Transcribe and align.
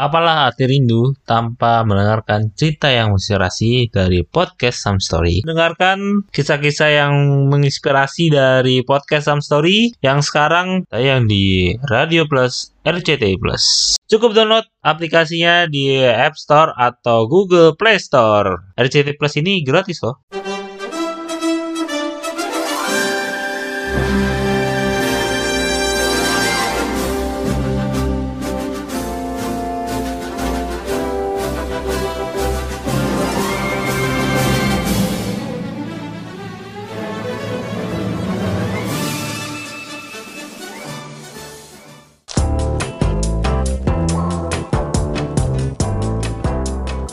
Apalah 0.00 0.48
arti 0.48 0.64
rindu 0.64 1.12
tanpa 1.28 1.84
mendengarkan 1.84 2.56
cerita 2.56 2.88
yang 2.88 3.12
menginspirasi 3.12 3.92
dari 3.92 4.24
podcast 4.24 4.80
Some 4.80 4.96
Story. 4.96 5.44
Dengarkan 5.44 6.24
kisah-kisah 6.32 6.88
yang 6.88 7.12
menginspirasi 7.52 8.32
dari 8.32 8.80
podcast 8.80 9.28
Some 9.28 9.44
Story 9.44 9.92
yang 10.00 10.24
sekarang 10.24 10.88
tayang 10.88 11.28
di 11.28 11.76
Radio 11.92 12.24
Plus 12.24 12.72
RCTI 12.80 13.36
Plus. 13.36 13.92
Cukup 14.08 14.32
download 14.32 14.64
aplikasinya 14.80 15.68
di 15.68 16.00
App 16.00 16.32
Store 16.32 16.72
atau 16.80 17.28
Google 17.28 17.76
Play 17.76 18.00
Store. 18.00 18.72
RCTI 18.80 19.20
Plus 19.20 19.36
ini 19.36 19.60
gratis 19.60 20.00
loh. 20.00 20.24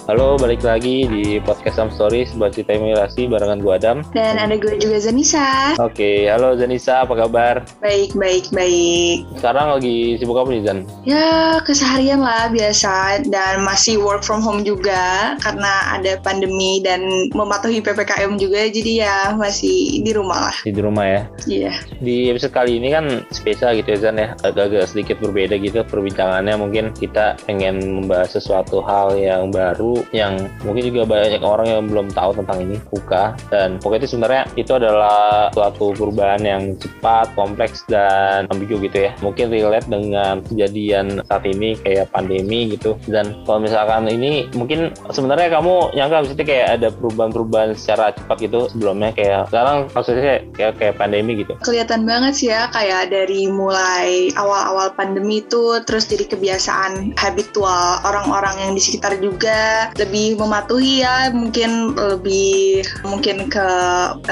Halo, 0.07 0.39
balik 0.39 0.63
lagi 0.63 1.03
di 1.03 1.35
podcast 1.43 1.75
Sam 1.75 1.91
Stories 1.91 2.31
buat 2.39 2.55
cerita 2.55 2.71
imigrasi 2.71 3.27
barengan 3.27 3.59
gue 3.59 3.75
Adam. 3.75 4.07
Dan 4.15 4.39
ada 4.39 4.55
gue 4.55 4.79
juga 4.79 5.03
Zanisa. 5.03 5.75
Oke, 5.83 6.31
halo 6.31 6.55
Zanisa, 6.55 7.03
apa 7.03 7.27
kabar? 7.27 7.67
Baik, 7.83 8.15
baik, 8.15 8.47
baik. 8.55 9.27
Sekarang 9.35 9.75
lagi 9.75 10.15
sibuk 10.15 10.39
apa 10.39 10.47
nih 10.47 10.63
Zan? 10.63 10.87
Ya, 11.03 11.59
keseharian 11.59 12.23
lah 12.23 12.47
biasa 12.47 13.27
dan 13.27 13.67
masih 13.67 13.99
work 13.99 14.23
from 14.23 14.39
home 14.39 14.63
juga 14.63 15.35
karena 15.43 15.99
ada 15.99 16.15
pandemi 16.23 16.79
dan 16.79 17.03
mematuhi 17.35 17.83
PPKM 17.83 18.39
juga 18.39 18.63
jadi 18.71 18.91
ya 19.03 19.17
masih 19.35 20.07
di 20.07 20.15
rumah 20.15 20.47
lah. 20.47 20.55
Di 20.63 20.79
rumah 20.79 21.03
ya? 21.03 21.21
Iya. 21.51 21.83
Di 21.99 22.31
episode 22.31 22.55
kali 22.55 22.79
ini 22.79 22.95
kan 22.95 23.27
spesial 23.35 23.75
gitu 23.75 23.91
ya 23.91 24.07
Zan 24.07 24.23
ya, 24.23 24.39
agak-agak 24.47 24.87
sedikit 24.87 25.19
berbeda 25.19 25.59
gitu 25.59 25.83
perbincangannya 25.83 26.55
mungkin 26.55 26.95
kita 26.95 27.35
pengen 27.43 27.83
membahas 27.83 28.39
sesuatu 28.39 28.79
hal 28.87 29.11
yang 29.19 29.51
baru 29.51 29.96
yang 30.11 30.49
mungkin 30.65 30.83
juga 30.91 31.03
banyak 31.07 31.41
orang 31.41 31.67
yang 31.67 31.83
belum 31.87 32.07
tahu 32.13 32.31
tentang 32.43 32.57
ini 32.63 32.75
buka 32.89 33.37
dan 33.49 33.77
pokoknya 33.81 34.01
itu 34.03 34.09
sebenarnya 34.15 34.43
itu 34.59 34.71
adalah 34.75 35.49
suatu 35.53 35.93
perubahan 35.95 36.41
yang 36.43 36.63
cepat, 36.77 37.31
kompleks 37.33 37.83
dan 37.89 38.45
ambigu 38.51 38.77
gitu 38.83 39.09
ya. 39.09 39.11
Mungkin 39.23 39.49
relate 39.49 39.87
dengan 39.89 40.41
kejadian 40.45 41.21
saat 41.25 41.43
ini 41.47 41.77
kayak 41.81 42.11
pandemi 42.11 42.73
gitu 42.73 42.97
dan 43.09 43.33
kalau 43.45 43.61
misalkan 43.61 44.09
ini 44.09 44.49
mungkin 44.53 44.93
sebenarnya 45.09 45.53
kamu 45.53 45.95
nyangka 45.95 46.23
maksudnya 46.23 46.45
kayak 46.47 46.67
ada 46.79 46.87
perubahan-perubahan 46.93 47.69
secara 47.77 48.13
cepat 48.13 48.37
gitu 48.43 48.59
sebelumnya 48.71 49.09
kayak 49.13 49.49
sekarang 49.49 49.77
maksudnya 49.91 50.43
kayak 50.53 50.73
kayak 50.79 50.95
pandemi 50.99 51.31
gitu. 51.41 51.53
Kelihatan 51.63 52.03
banget 52.03 52.33
sih 52.37 52.49
ya 52.51 52.69
kayak 52.71 53.11
dari 53.11 53.47
mulai 53.47 54.31
awal-awal 54.35 54.93
pandemi 54.95 55.43
itu 55.43 55.79
terus 55.83 56.07
jadi 56.07 56.25
kebiasaan 56.27 57.17
habitual 57.19 58.01
orang-orang 58.03 58.55
yang 58.67 58.71
di 58.73 58.81
sekitar 58.81 59.19
juga 59.19 59.86
lebih 59.95 60.35
mematuhi 60.35 61.05
ya 61.05 61.31
mungkin 61.31 61.95
lebih 61.95 62.83
mungkin 63.07 63.47
ke 63.47 63.67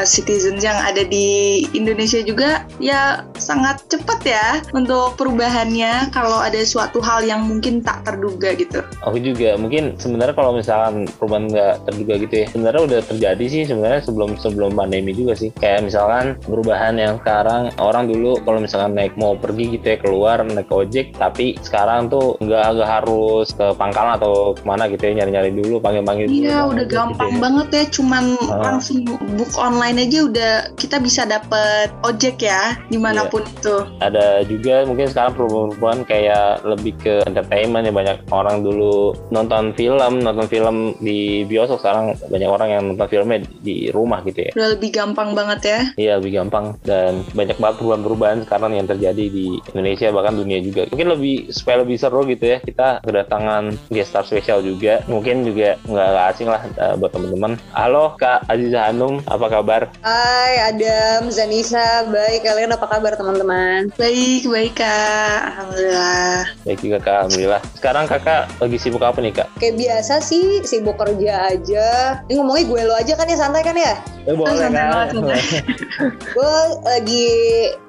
citizens 0.03 0.61
yang 0.65 0.75
ada 0.83 1.07
di 1.07 1.63
Indonesia 1.71 2.19
juga 2.21 2.67
ya 2.83 3.23
sangat 3.39 3.85
cepat 3.87 4.19
ya 4.27 4.47
untuk 4.75 5.15
perubahannya 5.15 6.11
kalau 6.11 6.43
ada 6.43 6.59
suatu 6.67 6.99
hal 6.99 7.23
yang 7.23 7.47
mungkin 7.47 7.79
tak 7.79 8.03
terduga 8.03 8.51
gitu. 8.57 8.83
Aku 9.07 9.17
juga 9.21 9.55
mungkin 9.55 9.95
sebenarnya 9.99 10.35
kalau 10.35 10.57
misalkan 10.57 11.07
perubahan 11.17 11.47
nggak 11.49 11.75
terduga 11.87 12.13
gitu 12.19 12.33
ya 12.43 12.45
sebenarnya 12.49 12.81
udah 12.87 12.99
terjadi 13.05 13.45
sih 13.45 13.63
sebenarnya 13.67 14.01
sebelum 14.03 14.29
sebelum 14.39 14.71
pandemi 14.73 15.11
juga 15.13 15.37
sih 15.37 15.49
kayak 15.55 15.87
misalkan 15.87 16.39
perubahan 16.43 16.95
yang 16.97 17.19
sekarang 17.21 17.69
orang 17.77 18.09
dulu 18.09 18.39
kalau 18.43 18.59
misalkan 18.61 18.97
naik 18.97 19.13
mau 19.19 19.37
pergi 19.37 19.77
gitu 19.77 19.85
ya 19.85 19.97
keluar 19.99 20.41
naik 20.41 20.71
ojek 20.71 21.13
tapi 21.17 21.59
sekarang 21.61 22.07
tuh 22.07 22.39
nggak 22.41 22.65
nggak 22.79 22.89
harus 22.89 23.51
ke 23.53 23.75
pangkalan 23.75 24.17
atau 24.17 24.55
ke 24.55 24.63
mana 24.63 24.87
gitu 24.89 25.03
ya 25.05 25.21
nyari-nyari 25.21 25.44
dulu 25.53 25.77
panggil-panggil 25.81 26.27
Iya 26.31 26.65
udah 26.69 26.85
gampang 26.87 27.35
gitu 27.35 27.37
ya. 27.37 27.43
banget 27.43 27.67
ya 27.69 27.83
cuman 27.91 28.23
oh. 28.39 28.61
langsung 28.61 28.97
book 29.05 29.53
online 29.59 29.97
aja 30.01 30.19
udah 30.25 30.51
kita 30.79 30.97
bisa 31.01 31.27
dapet 31.27 31.91
ojek 32.05 32.41
ya 32.41 32.79
di 32.89 32.97
mana 32.97 33.27
pun 33.27 33.43
iya. 33.43 33.51
itu 33.51 33.75
ada 34.01 34.27
juga 34.47 34.75
mungkin 34.87 35.07
sekarang 35.11 35.33
perubahan-perubahan 35.35 36.01
kayak 36.07 36.63
lebih 36.63 36.93
ke 37.01 37.13
entertainment 37.27 37.85
ya 37.85 37.93
banyak 37.93 38.17
orang 38.31 38.63
dulu 38.63 39.17
nonton 39.33 39.75
film 39.75 40.23
nonton 40.23 40.47
film 40.47 40.95
di 41.01 41.43
bioskop 41.49 41.81
sekarang 41.81 42.15
banyak 42.29 42.49
orang 42.49 42.69
yang 42.71 42.83
nonton 42.93 43.07
filmnya 43.09 43.39
di 43.61 43.89
rumah 43.91 44.23
gitu 44.23 44.47
ya 44.47 44.51
udah 44.55 44.69
lebih 44.77 44.89
gampang 44.95 45.29
banget 45.35 45.59
ya 45.65 45.79
iya 45.99 46.13
lebih 46.17 46.39
gampang 46.39 46.77
dan 46.87 47.25
banyak 47.35 47.57
banget 47.59 47.75
perubahan-perubahan 47.81 48.39
sekarang 48.47 48.71
yang 48.77 48.87
terjadi 48.87 49.25
di 49.27 49.59
Indonesia 49.75 50.07
bahkan 50.15 50.35
dunia 50.37 50.59
juga 50.63 50.87
mungkin 50.89 51.07
lebih 51.11 51.35
supaya 51.51 51.83
lebih 51.83 51.97
seru 51.99 52.23
gitu 52.29 52.45
ya 52.55 52.57
kita 52.63 53.03
kedatangan 53.03 53.75
guest 53.91 54.15
star 54.15 54.23
spesial 54.23 54.63
juga 54.63 55.03
mungkin 55.11 55.34
juga 55.43 55.75
nggak 55.89 56.25
asing 56.31 56.47
lah 56.47 56.61
uh, 56.79 56.95
buat 56.95 57.11
teman-teman. 57.11 57.59
Halo 57.75 58.15
Kak 58.15 58.47
Aziza 58.47 58.87
Hanum, 58.87 59.19
apa 59.27 59.49
kabar? 59.49 59.91
Hai 60.05 60.61
Adam, 60.71 61.33
Zanisa, 61.33 62.07
baik. 62.07 62.45
Kalian 62.45 62.71
apa 62.71 62.85
kabar 62.87 63.17
teman-teman? 63.17 63.91
Baik, 63.97 64.47
baik 64.47 64.79
Kak. 64.79 65.39
Alhamdulillah. 65.51 66.47
Baik 66.63 66.79
juga 66.79 66.97
Kak, 67.01 67.15
Alhamdulillah. 67.25 67.61
Sekarang 67.75 68.05
Kakak 68.05 68.47
lagi 68.61 68.77
sibuk 68.77 69.03
apa 69.03 69.19
nih 69.19 69.33
Kak? 69.33 69.47
Kayak 69.59 69.75
biasa 69.81 70.23
sih, 70.23 70.61
sibuk 70.63 70.95
kerja 70.95 71.51
aja. 71.51 72.21
Ini 72.29 72.37
ngomongnya 72.39 72.63
gue 72.69 72.81
lo 72.85 72.93
aja 72.95 73.13
kan 73.17 73.27
ya, 73.27 73.37
santai 73.41 73.65
kan 73.65 73.75
ya? 73.75 73.97
Eh, 74.25 74.33
boleh 74.33 74.57
kan? 74.57 74.73
gue 76.35 76.55
lagi 76.81 77.27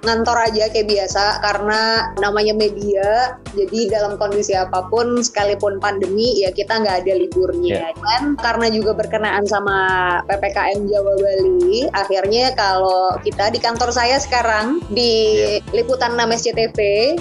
ngantor 0.05 0.37
aja 0.37 0.69
kayak 0.73 0.89
biasa 0.89 1.41
karena 1.41 2.13
namanya 2.21 2.55
media. 2.57 3.41
Jadi 3.57 3.89
dalam 3.89 4.21
kondisi 4.21 4.53
apa 4.53 4.85
pun, 4.89 5.21
sekalipun 5.21 5.81
pandemi, 5.81 6.45
ya 6.45 6.53
kita 6.53 6.81
nggak 6.81 7.05
ada 7.05 7.13
liburnya. 7.37 7.93
Yeah. 7.93 8.01
Kan 8.01 8.41
karena 8.41 8.73
juga 8.73 8.97
berkenaan 8.97 9.45
sama 9.45 9.77
PPKM 10.25 10.89
Jawa 10.89 11.15
Bali, 11.21 11.85
akhirnya 11.93 12.57
kalau 12.57 13.21
kita 13.21 13.53
di 13.53 13.61
kantor 13.61 13.93
saya 13.93 14.17
sekarang 14.17 14.81
di 14.89 15.37
yeah. 15.61 15.77
liputan 15.77 16.17
6 16.17 16.25
SCTV, 16.41 16.79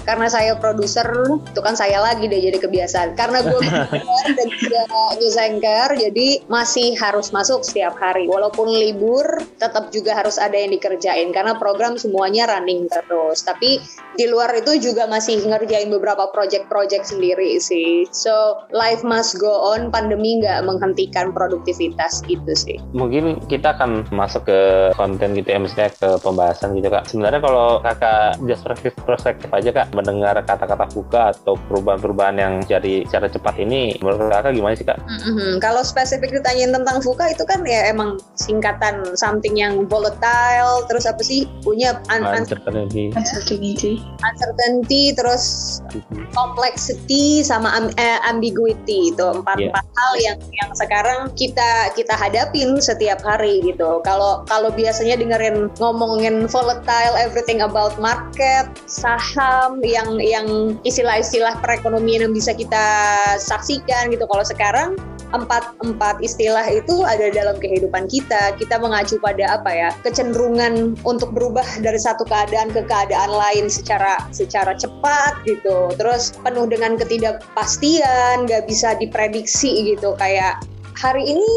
karena 0.08 0.32
saya 0.32 0.56
produser, 0.56 1.06
itu 1.44 1.60
kan 1.60 1.76
saya 1.76 2.00
lagi 2.00 2.32
deh 2.32 2.40
jadi 2.40 2.56
kebiasaan. 2.56 3.20
Karena 3.20 3.44
gue 3.44 3.60
dan 4.40 4.48
juga 4.56 4.82
news 5.20 5.36
anchor, 5.36 5.90
jadi 6.00 6.28
masih 6.48 6.96
harus 6.96 7.36
masuk 7.36 7.68
setiap 7.68 8.00
hari. 8.00 8.32
Walaupun 8.32 8.72
libur 8.72 9.26
libur 9.26 9.42
tetap 9.58 9.90
juga 9.92 10.16
harus 10.16 10.40
ada 10.40 10.56
yang 10.56 10.72
dikerjain 10.72 11.34
karena 11.34 11.58
program 11.58 11.98
semuanya 11.98 12.48
running 12.48 12.86
terus. 12.88 13.42
Tapi 13.42 13.82
di 14.16 14.26
luar 14.30 14.56
itu 14.56 14.78
juga 14.80 15.10
masih 15.10 15.44
ngerjain 15.44 15.92
beberapa 15.92 16.32
project-project 16.32 17.12
sendiri 17.12 17.60
sih. 17.60 18.08
So 18.14 18.66
life 18.72 19.02
must 19.02 19.36
go 19.42 19.52
on. 19.76 19.90
Pandemi 19.92 20.05
nggak 20.14 20.62
menghentikan 20.68 21.34
produktivitas 21.34 22.22
gitu 22.30 22.54
sih. 22.54 22.78
Mungkin 22.94 23.42
kita 23.50 23.74
akan 23.80 24.06
masuk 24.14 24.46
ke 24.46 24.60
konten 25.00 25.34
gitu 25.34 25.50
ya, 25.50 25.60
misalnya 25.60 25.92
ke 25.96 26.10
pembahasan 26.22 26.78
gitu 26.78 26.90
kak. 26.94 27.10
Sebenarnya 27.10 27.42
kalau 27.42 27.82
kakak 27.82 28.38
just 28.46 28.62
perspektif, 28.62 29.04
perspektif 29.06 29.50
aja 29.50 29.70
kak, 29.72 29.88
mendengar 29.98 30.36
kata-kata 30.46 30.86
buka 30.94 31.34
atau 31.34 31.58
perubahan-perubahan 31.72 32.38
yang 32.38 32.54
jadi 32.66 33.08
secara 33.08 33.32
cepat 33.32 33.56
ini, 33.62 33.98
menurut 34.04 34.30
kakak 34.30 34.54
gimana 34.54 34.74
sih 34.78 34.86
kak? 34.86 35.00
Mm-hmm. 35.02 35.52
Kalau 35.64 35.82
spesifik 35.82 36.42
ditanyain 36.42 36.76
tentang 36.76 37.02
buka 37.02 37.32
itu 37.32 37.44
kan 37.48 37.64
ya 37.66 37.90
emang 37.90 38.20
singkatan 38.36 39.16
something 39.16 39.56
yang 39.56 39.88
volatile 39.88 40.84
terus 40.92 41.08
apa 41.08 41.22
sih 41.24 41.48
punya 41.64 41.98
un 42.12 42.26
uncertainty 42.26 43.14
uncertainty 43.16 44.02
uncertainty 44.22 45.14
terus 45.16 45.80
complexity 46.36 47.42
sama 47.46 47.72
um, 47.80 47.88
eh, 47.96 48.20
ambiguity 48.28 49.14
itu 49.14 49.26
empat 49.26 49.58
yeah. 49.58 49.72
Hal 49.96 50.14
yang 50.20 50.38
yang 50.52 50.72
sekarang 50.76 51.32
kita 51.40 51.92
kita 51.96 52.14
hadapin 52.16 52.78
setiap 52.84 53.24
hari 53.24 53.64
gitu. 53.64 54.04
Kalau 54.04 54.44
kalau 54.48 54.70
biasanya 54.72 55.16
dengerin 55.16 55.72
ngomongin 55.80 56.46
volatile 56.52 57.16
everything 57.16 57.64
about 57.64 57.96
market 57.98 58.68
saham 58.86 59.80
yang 59.82 60.20
yang 60.20 60.78
istilah-istilah 60.84 61.56
perekonomian 61.64 62.28
yang 62.28 62.34
bisa 62.36 62.52
kita 62.52 62.86
saksikan 63.40 64.12
gitu. 64.12 64.28
Kalau 64.28 64.44
sekarang 64.44 64.90
empat 65.34 65.74
empat 65.82 66.22
istilah 66.22 66.66
itu 66.70 67.02
ada 67.08 67.32
dalam 67.34 67.58
kehidupan 67.58 68.06
kita. 68.12 68.54
Kita 68.60 68.78
mengacu 68.78 69.18
pada 69.18 69.58
apa 69.58 69.72
ya? 69.74 69.90
Kecenderungan 70.06 71.00
untuk 71.08 71.34
berubah 71.34 71.66
dari 71.82 71.98
satu 71.98 72.28
keadaan 72.28 72.70
ke 72.70 72.86
keadaan 72.86 73.32
lain 73.32 73.66
secara 73.72 74.22
secara 74.30 74.78
cepat 74.78 75.34
gitu. 75.48 75.90
Terus 75.98 76.36
penuh 76.44 76.70
dengan 76.70 77.00
ketidakpastian 77.00 78.46
nggak 78.46 78.70
bisa 78.70 78.94
diprediksi 79.00 79.96
gitu. 79.96 80.14
Kayak 80.20 80.62
hari 80.96 81.28
ini 81.28 81.52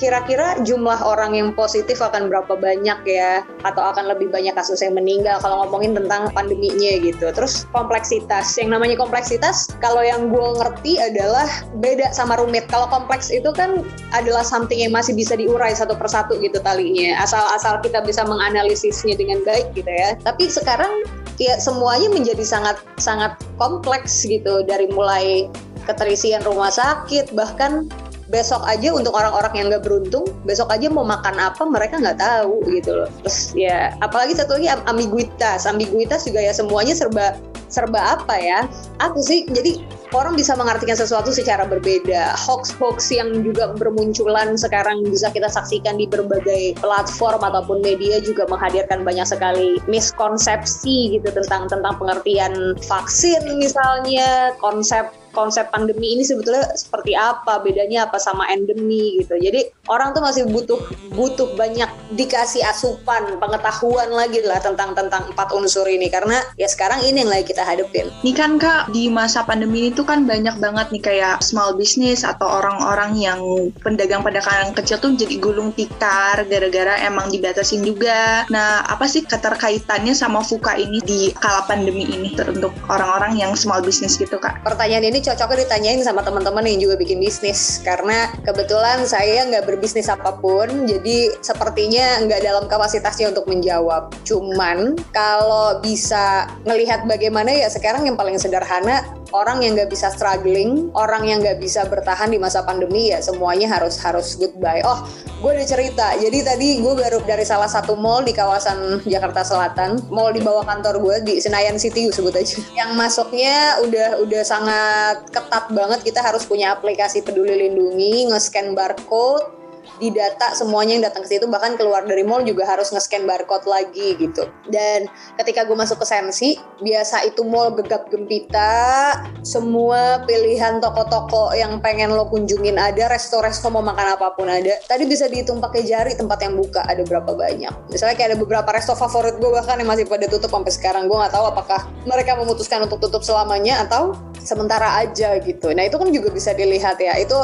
kira-kira 0.00 0.56
jumlah 0.64 0.96
orang 1.04 1.36
yang 1.36 1.52
positif 1.52 2.00
akan 2.00 2.32
berapa 2.32 2.56
banyak 2.56 2.98
ya? 3.04 3.44
Atau 3.62 3.84
akan 3.84 4.08
lebih 4.08 4.32
banyak 4.32 4.56
kasus 4.56 4.80
yang 4.80 4.96
meninggal 4.96 5.38
kalau 5.44 5.66
ngomongin 5.66 5.92
tentang 5.92 6.32
pandeminya 6.32 6.96
gitu. 7.04 7.28
Terus 7.30 7.68
kompleksitas. 7.76 8.56
Yang 8.56 8.78
namanya 8.78 8.96
kompleksitas 8.96 9.68
kalau 9.84 10.00
yang 10.00 10.32
gue 10.32 10.48
ngerti 10.58 10.96
adalah 10.96 11.46
beda 11.78 12.10
sama 12.16 12.40
rumit. 12.40 12.66
Kalau 12.72 12.88
kompleks 12.88 13.28
itu 13.28 13.52
kan 13.52 13.84
adalah 14.16 14.42
something 14.42 14.80
yang 14.80 14.94
masih 14.94 15.12
bisa 15.12 15.36
diurai 15.36 15.76
satu 15.76 15.92
persatu 15.94 16.40
gitu 16.40 16.56
talinya. 16.64 17.20
Asal-asal 17.20 17.84
kita 17.84 18.00
bisa 18.02 18.24
menganalisisnya 18.24 19.14
dengan 19.18 19.44
baik 19.44 19.76
gitu 19.76 19.90
ya. 19.90 20.16
Tapi 20.24 20.48
sekarang 20.48 21.04
ya 21.36 21.60
semuanya 21.60 22.08
menjadi 22.08 22.42
sangat 22.42 22.80
sangat 22.96 23.36
kompleks 23.60 24.24
gitu. 24.24 24.64
Dari 24.64 24.88
mulai 24.94 25.50
keterisian 25.88 26.44
rumah 26.44 26.68
sakit 26.68 27.32
bahkan 27.32 27.88
besok 28.28 28.60
aja 28.68 28.92
untuk 28.92 29.16
orang-orang 29.16 29.52
yang 29.56 29.66
nggak 29.72 29.84
beruntung 29.84 30.24
besok 30.44 30.68
aja 30.68 30.92
mau 30.92 31.04
makan 31.04 31.40
apa 31.40 31.64
mereka 31.64 31.96
nggak 31.96 32.20
tahu 32.20 32.60
gitu 32.68 33.04
loh. 33.04 33.10
Terus 33.24 33.56
ya 33.56 33.96
apalagi 34.04 34.36
satu 34.36 34.60
lagi 34.60 34.68
ambiguitas. 34.88 35.64
Ambiguitas 35.64 36.28
juga 36.28 36.44
ya 36.44 36.52
semuanya 36.52 36.92
serba 36.92 37.36
serba 37.68 38.20
apa 38.20 38.36
ya? 38.36 38.64
Aku 39.00 39.20
sih? 39.20 39.44
Jadi 39.48 39.80
orang 40.16 40.36
bisa 40.36 40.56
mengartikan 40.56 40.96
sesuatu 40.96 41.32
secara 41.32 41.68
berbeda. 41.68 42.32
Hoax-hoax 42.36 43.12
yang 43.12 43.44
juga 43.44 43.76
bermunculan 43.76 44.56
sekarang 44.56 45.04
bisa 45.04 45.28
kita 45.32 45.48
saksikan 45.48 46.00
di 46.00 46.08
berbagai 46.08 46.80
platform 46.80 47.44
ataupun 47.44 47.84
media 47.84 48.20
juga 48.24 48.48
menghadirkan 48.48 49.04
banyak 49.04 49.28
sekali 49.28 49.76
miskonsepsi 49.88 51.20
gitu 51.20 51.28
tentang 51.32 51.68
tentang 51.68 51.96
pengertian 52.00 52.76
vaksin 52.88 53.60
misalnya 53.60 54.52
konsep 54.60 55.12
konsep 55.38 55.70
pandemi 55.70 56.18
ini 56.18 56.26
sebetulnya 56.26 56.74
seperti 56.74 57.14
apa 57.14 57.62
bedanya 57.62 58.10
apa 58.10 58.18
sama 58.18 58.50
endemi 58.50 59.22
gitu. 59.22 59.38
Jadi 59.38 59.70
orang 59.86 60.10
tuh 60.10 60.22
masih 60.26 60.50
butuh 60.50 60.82
butuh 61.14 61.54
banyak 61.54 61.86
dikasih 62.18 62.66
asupan 62.66 63.38
pengetahuan 63.38 64.10
lagi 64.10 64.42
lah 64.42 64.58
tentang 64.58 64.98
tentang 64.98 65.30
empat 65.30 65.54
unsur 65.54 65.86
ini. 65.86 66.10
Karena 66.10 66.42
ya 66.58 66.66
sekarang 66.66 67.06
ini 67.06 67.22
yang 67.22 67.30
lagi 67.30 67.54
kita 67.54 67.62
hadepin. 67.62 68.10
Ini 68.26 68.34
kan 68.34 68.58
kak 68.58 68.90
di 68.90 69.06
masa 69.06 69.46
pandemi 69.46 69.86
ini 69.86 69.90
tuh 69.94 70.02
kan 70.02 70.26
banyak 70.26 70.58
banget 70.58 70.90
nih 70.90 71.02
kayak 71.06 71.36
small 71.46 71.78
business 71.78 72.26
atau 72.26 72.50
orang-orang 72.58 73.14
yang 73.14 73.38
pedagang-pedagang 73.78 74.74
kecil 74.74 74.98
tuh 74.98 75.14
jadi 75.14 75.38
gulung 75.38 75.70
tikar 75.70 76.42
gara-gara 76.50 76.98
emang 77.06 77.30
dibatasin 77.30 77.86
juga. 77.86 78.42
Nah 78.50 78.82
apa 78.88 79.06
sih 79.06 79.22
keterkaitannya 79.22 80.16
sama 80.16 80.42
FUKA 80.42 80.80
ini 80.82 80.98
di 81.04 81.20
kala 81.38 81.62
pandemi 81.70 82.08
ini 82.08 82.34
untuk 82.48 82.74
orang-orang 82.90 83.38
yang 83.38 83.52
small 83.54 83.84
business 83.84 84.18
gitu 84.18 84.40
kak? 84.40 84.64
Pertanyaan 84.64 85.12
ini 85.12 85.20
cocoknya 85.28 85.68
ditanyain 85.68 86.00
sama 86.00 86.24
teman-teman 86.24 86.64
yang 86.64 86.80
juga 86.88 86.94
bikin 86.96 87.20
bisnis. 87.20 87.84
Karena 87.84 88.32
kebetulan 88.42 89.04
saya 89.04 89.44
nggak 89.48 89.68
berbisnis 89.68 90.08
apa 90.08 90.36
pun 90.40 90.88
jadi 90.88 91.36
sepertinya 91.44 92.24
nggak 92.24 92.40
dalam 92.40 92.64
kapasitasnya 92.66 93.36
untuk 93.36 93.44
menjawab. 93.44 94.08
Cuman 94.24 94.96
kalau 95.12 95.76
bisa 95.84 96.48
melihat 96.64 97.04
bagaimana 97.04 97.52
ya 97.52 97.68
sekarang 97.68 98.08
yang 98.08 98.16
paling 98.16 98.40
sederhana 98.40 99.04
orang 99.32 99.60
yang 99.64 99.76
nggak 99.76 99.90
bisa 99.92 100.08
struggling, 100.12 100.88
orang 100.96 101.28
yang 101.28 101.38
nggak 101.44 101.60
bisa 101.60 101.84
bertahan 101.86 102.32
di 102.32 102.38
masa 102.40 102.64
pandemi 102.64 103.12
ya 103.12 103.20
semuanya 103.20 103.68
harus 103.68 104.00
harus 104.00 104.36
goodbye. 104.40 104.80
Oh, 104.84 105.04
gue 105.44 105.50
ada 105.54 105.64
cerita. 105.66 106.16
Jadi 106.16 106.38
tadi 106.44 106.68
gue 106.80 106.94
baru 106.96 107.20
dari 107.24 107.44
salah 107.44 107.68
satu 107.68 107.94
mall 107.94 108.24
di 108.24 108.32
kawasan 108.32 109.04
Jakarta 109.04 109.44
Selatan, 109.44 110.00
mall 110.08 110.32
di 110.32 110.40
bawah 110.40 110.64
kantor 110.64 111.00
gue 111.02 111.16
di 111.24 111.34
Senayan 111.38 111.76
City 111.76 112.08
sebut 112.08 112.34
aja. 112.34 112.58
Yang 112.72 112.90
masuknya 112.96 113.80
udah 113.84 114.08
udah 114.24 114.42
sangat 114.42 115.16
ketat 115.30 115.70
banget. 115.72 116.00
Kita 116.04 116.20
harus 116.24 116.48
punya 116.48 116.72
aplikasi 116.72 117.20
Peduli 117.20 117.54
Lindungi, 117.68 118.28
nge-scan 118.32 118.72
barcode, 118.72 119.58
di 119.98 120.14
data 120.14 120.54
semuanya 120.54 120.98
yang 120.98 121.04
datang 121.10 121.26
ke 121.26 121.36
situ 121.36 121.46
bahkan 121.50 121.74
keluar 121.74 122.06
dari 122.06 122.22
mall 122.22 122.42
juga 122.46 122.64
harus 122.64 122.90
nge-scan 122.94 123.26
barcode 123.26 123.66
lagi 123.66 124.14
gitu. 124.18 124.46
Dan 124.70 125.10
ketika 125.38 125.66
gue 125.66 125.74
masuk 125.74 126.02
ke 126.02 126.06
Sensi 126.06 126.58
biasa 126.82 127.26
itu 127.26 127.42
mall 127.42 127.74
gegap 127.74 128.06
gempita 128.08 129.14
semua 129.42 130.22
pilihan 130.24 130.78
toko-toko 130.78 131.52
yang 131.54 131.82
pengen 131.82 132.14
lo 132.14 132.30
kunjungin 132.30 132.78
ada 132.78 133.10
resto-resto 133.10 133.68
mau 133.68 133.82
makan 133.82 134.14
apa 134.14 134.34
pun 134.38 134.46
ada. 134.46 134.78
Tadi 134.86 135.04
bisa 135.04 135.26
dihitung 135.26 135.58
pakai 135.58 135.84
jari 135.84 136.14
tempat 136.14 136.38
yang 136.46 136.54
buka 136.54 136.86
ada 136.86 137.02
berapa 137.02 137.34
banyak. 137.34 137.74
Misalnya 137.90 138.14
kayak 138.14 138.34
ada 138.34 138.38
beberapa 138.38 138.70
resto 138.70 138.94
favorit 138.94 139.36
gue 139.36 139.50
bahkan 139.50 139.78
yang 139.78 139.90
masih 139.90 140.06
pada 140.06 140.30
tutup 140.30 140.50
sampai 140.50 140.72
sekarang. 140.72 141.10
Gue 141.10 141.18
nggak 141.18 141.34
tahu 141.34 141.44
apakah 141.50 141.90
mereka 142.06 142.38
memutuskan 142.38 142.86
untuk 142.86 143.02
tutup 143.02 143.26
selamanya 143.26 143.84
atau 143.84 144.14
sementara 144.38 145.02
aja 145.02 145.36
gitu. 145.42 145.74
Nah 145.74 145.84
itu 145.84 145.96
kan 145.98 146.08
juga 146.14 146.28
bisa 146.32 146.54
dilihat 146.54 146.96
ya. 147.02 147.18
Itu 147.18 147.36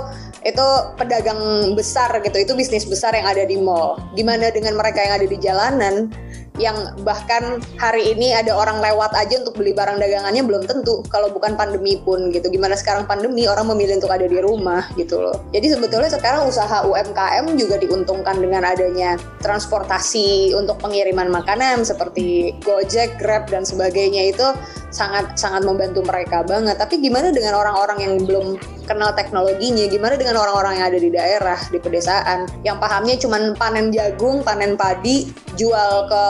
itu 0.45 0.67
pedagang 1.01 1.73
besar 1.73 2.13
gitu 2.21 2.37
itu 2.37 2.53
bisnis 2.53 2.85
besar 2.85 3.17
yang 3.17 3.25
ada 3.25 3.49
di 3.49 3.57
mall. 3.57 3.97
Gimana 4.13 4.53
dengan 4.53 4.77
mereka 4.77 5.01
yang 5.01 5.17
ada 5.17 5.27
di 5.27 5.39
jalanan 5.41 6.13
yang 6.55 6.95
bahkan 7.03 7.59
hari 7.83 8.15
ini 8.15 8.31
ada 8.31 8.55
orang 8.55 8.79
lewat 8.79 9.11
aja 9.19 9.43
untuk 9.43 9.59
beli 9.59 9.75
barang 9.75 9.99
dagangannya 9.99 10.39
belum 10.47 10.71
tentu. 10.71 11.03
Kalau 11.11 11.27
bukan 11.35 11.59
pandemi 11.59 11.99
pun 11.99 12.31
gitu. 12.31 12.47
Gimana 12.47 12.79
sekarang 12.79 13.11
pandemi 13.11 13.51
orang 13.51 13.67
memilih 13.75 13.99
untuk 13.99 14.15
ada 14.15 14.23
di 14.23 14.39
rumah 14.39 14.87
gitu 14.95 15.19
loh. 15.19 15.43
Jadi 15.51 15.75
sebetulnya 15.75 16.15
sekarang 16.15 16.47
usaha 16.47 16.87
UMKM 16.87 17.59
juga 17.59 17.75
diuntungkan 17.83 18.39
dengan 18.39 18.63
adanya 18.63 19.19
transportasi 19.43 20.55
untuk 20.55 20.79
pengiriman 20.79 21.27
makanan 21.27 21.83
seperti 21.83 22.55
Gojek, 22.63 23.19
Grab 23.19 23.51
dan 23.51 23.67
sebagainya. 23.67 24.31
Itu 24.31 24.47
sangat 24.95 25.35
sangat 25.35 25.67
membantu 25.67 26.07
mereka 26.07 26.47
banget. 26.47 26.79
Tapi 26.79 27.03
gimana 27.03 27.35
dengan 27.35 27.59
orang-orang 27.59 27.99
yang 27.99 28.15
belum 28.23 28.47
kenal 28.85 29.11
teknologinya 29.17 29.89
gimana 29.89 30.15
dengan 30.15 30.41
orang-orang 30.41 30.81
yang 30.81 30.87
ada 30.93 30.99
di 31.01 31.11
daerah 31.11 31.59
di 31.69 31.79
pedesaan? 31.81 32.47
Yang 32.63 32.77
pahamnya 32.81 33.17
cuma 33.21 33.39
panen 33.57 33.91
jagung 33.91 34.45
panen 34.45 34.77
padi 34.77 35.33
jual 35.57 36.09
ke 36.09 36.25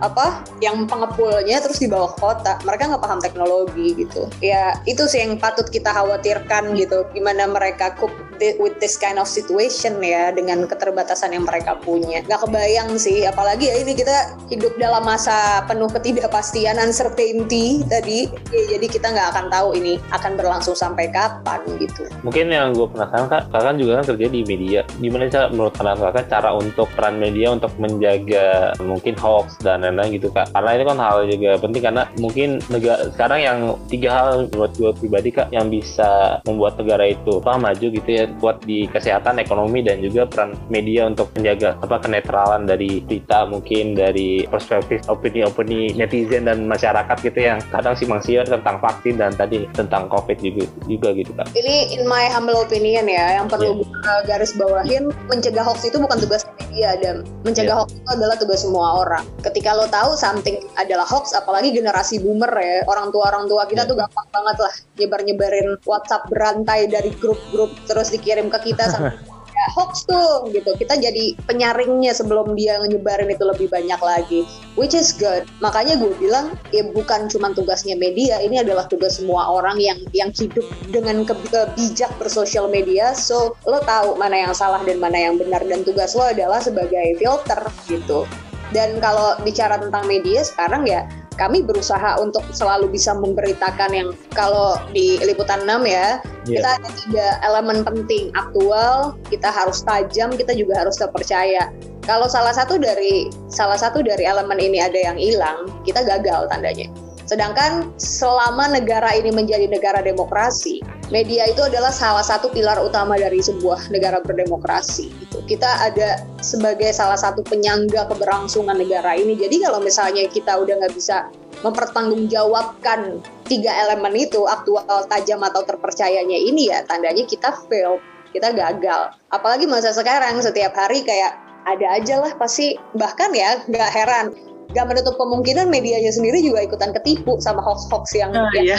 apa 0.00 0.46
yang 0.62 0.86
pengepulnya 0.86 1.58
terus 1.62 1.82
dibawa 1.82 2.10
ke 2.14 2.18
kota. 2.22 2.52
Mereka 2.62 2.90
nggak 2.94 3.02
paham 3.02 3.20
teknologi 3.22 3.94
gitu. 3.98 4.30
Ya 4.38 4.78
itu 4.86 5.06
sih 5.10 5.22
yang 5.22 5.38
patut 5.38 5.66
kita 5.70 5.90
khawatirkan 5.90 6.74
gitu. 6.78 7.06
Gimana 7.14 7.50
mereka 7.50 7.94
cope 7.98 8.14
with 8.62 8.78
this 8.78 8.94
kind 8.94 9.18
of 9.18 9.26
situation 9.26 9.98
ya 9.98 10.30
dengan 10.30 10.62
keterbatasan 10.70 11.34
yang 11.34 11.42
mereka 11.42 11.74
punya. 11.82 12.22
Nggak 12.22 12.46
kebayang 12.46 12.94
sih 12.96 13.26
apalagi 13.26 13.70
ya 13.70 13.82
ini 13.82 13.92
kita 13.98 14.38
hidup 14.46 14.78
dalam 14.78 15.02
masa 15.02 15.66
penuh 15.66 15.90
ketidakpastian 15.90 16.78
uncertainty 16.78 17.82
tadi. 17.90 18.30
Ya, 18.54 18.78
jadi 18.78 18.86
kita 18.86 19.10
nggak 19.10 19.28
akan 19.34 19.46
tahu 19.50 19.68
ini 19.74 19.98
akan 20.14 20.38
berlangsung 20.38 20.78
sampai 20.78 21.10
kapan 21.10 21.60
gitu. 21.82 22.06
Mungkin 22.22 22.54
yang 22.54 22.74
gue 22.74 22.86
penasaran 22.86 23.26
kak 23.26 23.50
kakak 23.50 23.74
juga 23.78 23.92
kan 24.00 24.04
kerja 24.14 24.26
di 24.30 24.40
media. 24.46 24.80
Gimana 25.02 25.26
cara 25.26 25.46
menurut 25.50 25.74
kakak 25.74 26.26
cara 26.30 26.50
untuk 26.54 26.86
peran 26.94 27.18
media 27.18 27.50
untuk 27.50 27.74
menjaga 27.82 28.76
mungkin 28.78 29.18
hoax 29.18 29.58
dan 29.60 29.87
lain-lain 29.88 30.20
gitu 30.20 30.28
kak 30.28 30.52
karena 30.52 30.70
itu 30.76 30.84
kan 30.84 30.98
hal 31.00 31.16
juga 31.24 31.50
penting 31.56 31.82
karena 31.82 32.02
mungkin 32.20 32.48
negara 32.68 33.02
sekarang 33.16 33.40
yang 33.40 33.58
tiga 33.88 34.08
hal 34.12 34.28
buat 34.52 34.72
gue 34.76 34.90
pribadi 35.00 35.28
kak 35.32 35.48
yang 35.50 35.72
bisa 35.72 36.38
membuat 36.44 36.76
negara 36.76 37.04
itu 37.08 37.40
apa 37.40 37.56
maju 37.56 37.86
gitu 37.88 38.08
ya 38.08 38.24
buat 38.38 38.60
di 38.68 38.84
kesehatan 38.92 39.40
ekonomi 39.40 39.80
dan 39.80 40.04
juga 40.04 40.28
peran 40.28 40.52
media 40.68 41.08
untuk 41.08 41.32
menjaga 41.34 41.80
apa 41.80 41.96
kenetralan 42.04 42.68
dari 42.68 43.00
berita 43.00 43.48
mungkin 43.48 43.96
dari 43.96 44.44
perspektif 44.46 45.02
opini-opini 45.08 45.96
netizen 45.96 46.44
dan 46.44 46.68
masyarakat 46.68 47.16
gitu 47.24 47.40
yang 47.40 47.58
kadang 47.72 47.96
simpang 47.96 48.20
siur 48.20 48.44
tentang 48.44 48.76
vaksin 48.78 49.16
dan 49.16 49.32
tadi 49.32 49.64
tentang 49.72 50.06
covid 50.12 50.36
juga 50.38 50.64
juga 50.84 51.08
gitu 51.16 51.32
kak 51.32 51.48
ini 51.56 51.96
in 51.96 52.04
my 52.04 52.28
humble 52.28 52.58
opinion 52.60 53.08
ya 53.08 53.40
yang 53.40 53.46
perlu 53.48 53.80
yeah. 53.82 54.20
garis 54.28 54.52
bawahin 54.54 55.08
mencegah 55.30 55.64
hoax 55.64 55.88
itu 55.88 55.96
bukan 55.96 56.18
tugas 56.20 56.44
media 56.68 57.00
dan 57.00 57.24
mencegah 57.42 57.72
yeah. 57.72 57.78
hoax 57.80 57.96
itu 57.96 58.08
adalah 58.12 58.36
tugas 58.36 58.60
semua 58.60 58.86
orang 59.00 59.24
ketika 59.40 59.72
lo 59.72 59.88
tahu 59.88 60.12
something 60.14 60.60
adalah 60.76 61.08
hoax 61.08 61.32
apalagi 61.32 61.72
generasi 61.72 62.20
boomer 62.20 62.52
ya 62.60 62.84
orang 62.84 63.08
tua 63.08 63.32
orang 63.32 63.48
tua 63.48 63.64
kita 63.64 63.82
yeah. 63.82 63.90
tuh 63.90 63.96
gampang 63.96 64.28
banget 64.28 64.56
lah 64.60 64.74
nyebar 65.00 65.20
nyebarin 65.24 65.68
WhatsApp 65.88 66.28
berantai 66.28 66.86
dari 66.92 67.10
grup-grup 67.16 67.72
terus 67.88 68.12
dikirim 68.12 68.52
ke 68.52 68.72
kita 68.72 68.84
sampai 68.92 69.16
ya, 69.58 69.66
hoax 69.74 70.06
tuh 70.06 70.46
gitu. 70.54 70.70
Kita 70.78 70.94
jadi 70.94 71.34
penyaringnya 71.50 72.14
sebelum 72.14 72.54
dia 72.54 72.78
nyebarin 72.78 73.28
itu 73.28 73.42
lebih 73.42 73.66
banyak 73.68 73.98
lagi. 73.98 74.46
Which 74.78 74.94
is 74.94 75.10
good. 75.10 75.50
Makanya 75.58 75.98
gue 75.98 76.14
bilang 76.22 76.54
ya 76.70 76.86
bukan 76.94 77.26
cuma 77.26 77.50
tugasnya 77.50 77.98
media 77.98 78.38
ini 78.38 78.62
adalah 78.62 78.86
tugas 78.86 79.18
semua 79.18 79.50
orang 79.50 79.82
yang 79.82 79.98
yang 80.14 80.30
hidup 80.30 80.64
dengan 80.94 81.26
bijak 81.74 82.12
bersosial 82.22 82.70
media. 82.70 83.12
So 83.18 83.58
lo 83.66 83.82
tahu 83.82 84.14
mana 84.14 84.48
yang 84.48 84.54
salah 84.54 84.80
dan 84.86 85.02
mana 85.02 85.18
yang 85.18 85.34
benar. 85.36 85.66
Dan 85.66 85.82
tugas 85.82 86.14
lo 86.14 86.30
adalah 86.30 86.62
sebagai 86.62 87.18
filter 87.18 87.58
gitu. 87.90 88.22
Dan 88.70 89.00
kalau 89.00 89.34
bicara 89.42 89.80
tentang 89.80 90.04
media 90.04 90.44
sekarang 90.44 90.84
ya 90.84 91.08
kami 91.38 91.62
berusaha 91.62 92.18
untuk 92.18 92.42
selalu 92.50 92.90
bisa 92.90 93.14
memberitakan 93.14 93.90
yang 93.94 94.08
kalau 94.34 94.76
di 94.90 95.16
liputan 95.22 95.62
6 95.64 95.86
ya 95.86 96.18
yeah. 96.50 96.58
kita 96.58 96.68
ada 96.82 96.88
tiga 97.06 97.26
elemen 97.46 97.86
penting 97.86 98.34
aktual 98.34 99.14
kita 99.30 99.48
harus 99.48 99.80
tajam 99.86 100.34
kita 100.34 100.52
juga 100.52 100.82
harus 100.84 100.98
terpercaya 100.98 101.70
kalau 102.04 102.26
salah 102.26 102.52
satu 102.52 102.76
dari 102.76 103.30
salah 103.48 103.78
satu 103.78 104.02
dari 104.02 104.26
elemen 104.26 104.58
ini 104.58 104.82
ada 104.82 104.98
yang 104.98 105.16
hilang 105.16 105.70
kita 105.86 106.02
gagal 106.02 106.50
tandanya 106.50 106.90
Sedangkan 107.28 107.92
selama 108.00 108.72
negara 108.72 109.12
ini 109.12 109.28
menjadi 109.28 109.68
negara 109.68 110.00
demokrasi, 110.00 110.80
media 111.08 111.48
itu 111.48 111.60
adalah 111.64 111.88
salah 111.88 112.24
satu 112.24 112.52
pilar 112.52 112.76
utama 112.80 113.16
dari 113.16 113.40
sebuah 113.40 113.88
negara 113.88 114.20
berdemokrasi. 114.20 115.08
Gitu. 115.08 115.38
Kita 115.48 115.88
ada 115.88 116.20
sebagai 116.44 116.92
salah 116.92 117.16
satu 117.16 117.40
penyangga 117.44 118.08
keberlangsungan 118.12 118.76
negara 118.76 119.16
ini. 119.16 119.36
Jadi 119.36 119.64
kalau 119.64 119.80
misalnya 119.80 120.28
kita 120.28 120.60
udah 120.60 120.84
nggak 120.84 120.94
bisa 120.94 121.32
mempertanggungjawabkan 121.64 123.24
tiga 123.48 123.72
elemen 123.88 124.14
itu, 124.14 124.44
aktual, 124.44 125.08
tajam 125.08 125.40
atau 125.42 125.64
terpercayanya 125.64 126.36
ini 126.36 126.70
ya 126.70 126.84
tandanya 126.84 127.24
kita 127.24 127.56
fail, 127.66 127.98
kita 128.30 128.52
gagal. 128.52 129.16
Apalagi 129.32 129.64
masa 129.64 129.90
sekarang 129.96 130.38
setiap 130.44 130.76
hari 130.76 131.02
kayak 131.02 131.34
ada 131.68 132.00
aja 132.00 132.24
lah 132.24 132.32
pasti 132.40 132.80
bahkan 132.96 133.28
ya 133.36 133.60
nggak 133.68 133.90
heran 133.92 134.26
gak 134.70 134.84
menutup 134.84 135.16
kemungkinan 135.16 135.66
medianya 135.66 136.08
sendiri 136.08 136.38
juga 136.38 136.60
ikutan 136.62 136.92
ketipu 136.92 137.36
sama 137.38 137.60
hoax-hoax 137.60 138.12
yang, 138.12 138.30
Oh, 138.30 138.44
yang 138.52 138.68
iya. 138.68 138.78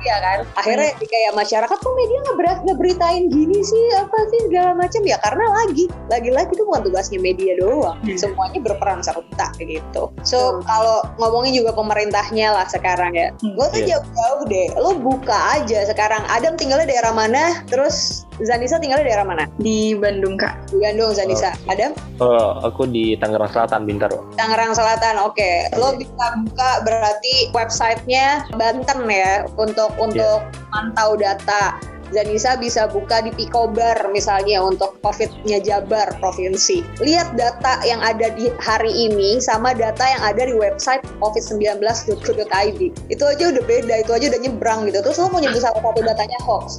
iya 0.00 0.16
kan? 0.18 0.38
Akhirnya 0.56 0.90
kayak 0.96 1.32
masyarakat 1.34 1.76
kok 1.76 1.94
media 1.94 2.18
nggak 2.22 2.36
berat 2.36 2.58
nggak 2.62 2.78
beritain 2.78 3.24
gini 3.26 3.60
sih? 3.60 3.84
Apa 3.94 4.16
sih 4.26 4.40
segala 4.46 4.72
macam? 4.72 5.02
Ya 5.02 5.20
karena 5.20 5.44
lagi. 5.54 5.84
Lagi-lagi 6.08 6.50
itu 6.50 6.64
bukan 6.64 6.82
tugasnya 6.82 7.18
media 7.18 7.52
doang. 7.56 7.98
Hmm. 7.98 8.16
semuanya 8.16 8.58
berperan 8.60 9.00
serta 9.00 9.52
gitu. 9.58 10.08
So 10.22 10.62
kalau 10.64 11.04
ngomongin 11.16 11.52
juga 11.54 11.72
pemerintahnya 11.72 12.52
lah 12.52 12.66
sekarang 12.66 13.12
ya. 13.12 13.28
Hmm. 13.36 13.52
gue 13.52 13.66
tuh 13.68 13.80
Iya. 13.82 14.00
jauh-jauh 14.00 14.42
deh. 14.48 14.66
Lo 14.76 14.96
buka 14.96 15.36
aja 15.54 15.84
sekarang. 15.84 16.24
Adam 16.26 16.56
tinggalnya 16.56 16.88
daerah 16.88 17.12
mana? 17.12 17.60
Terus 17.66 18.24
Zanisa 18.36 18.76
tinggalnya 18.76 19.04
daerah 19.06 19.24
mana? 19.24 19.44
Di 19.56 19.92
Bandung 19.94 20.36
Kak. 20.36 20.68
di 20.68 20.76
Bandung 20.78 21.12
Zanisa. 21.12 21.56
Adam? 21.66 21.92
Oh, 22.18 22.60
aku 22.60 22.84
di 22.84 23.16
Tangerang 23.16 23.48
Selatan, 23.48 23.84
Bintaro. 23.84 24.28
Tangerang 24.36 24.72
Selatan, 24.72 24.85
oke. 25.26 25.50
Lo 25.74 25.98
bisa 25.98 26.26
buka 26.46 26.70
berarti 26.86 27.50
websitenya 27.50 28.46
Banten 28.54 29.10
ya 29.10 29.44
untuk 29.58 29.90
untuk 29.98 30.46
mantau 30.70 31.18
data. 31.18 31.78
Zanisa 32.14 32.54
bisa 32.54 32.86
buka 32.86 33.18
di 33.18 33.34
Pikobar 33.34 33.98
misalnya 34.14 34.62
untuk 34.62 34.94
COVID-nya 35.02 35.58
Jabar 35.58 36.14
provinsi. 36.22 36.86
Lihat 37.02 37.34
data 37.34 37.82
yang 37.82 37.98
ada 37.98 38.30
di 38.30 38.46
hari 38.62 38.94
ini 38.94 39.42
sama 39.42 39.74
data 39.74 40.06
yang 40.06 40.22
ada 40.22 40.46
di 40.46 40.54
website 40.54 41.02
covid19.go.id. 41.18 42.80
Itu 43.10 43.24
aja 43.26 43.44
udah 43.50 43.64
beda, 43.66 43.94
itu 44.06 44.12
aja 44.14 44.26
udah 44.30 44.40
nyebrang 44.40 44.86
gitu. 44.86 45.02
Terus 45.02 45.18
lo 45.18 45.34
mau 45.34 45.42
nyebut 45.42 45.58
salah 45.58 45.82
satu 45.82 46.00
datanya 46.06 46.38
hoax. 46.46 46.78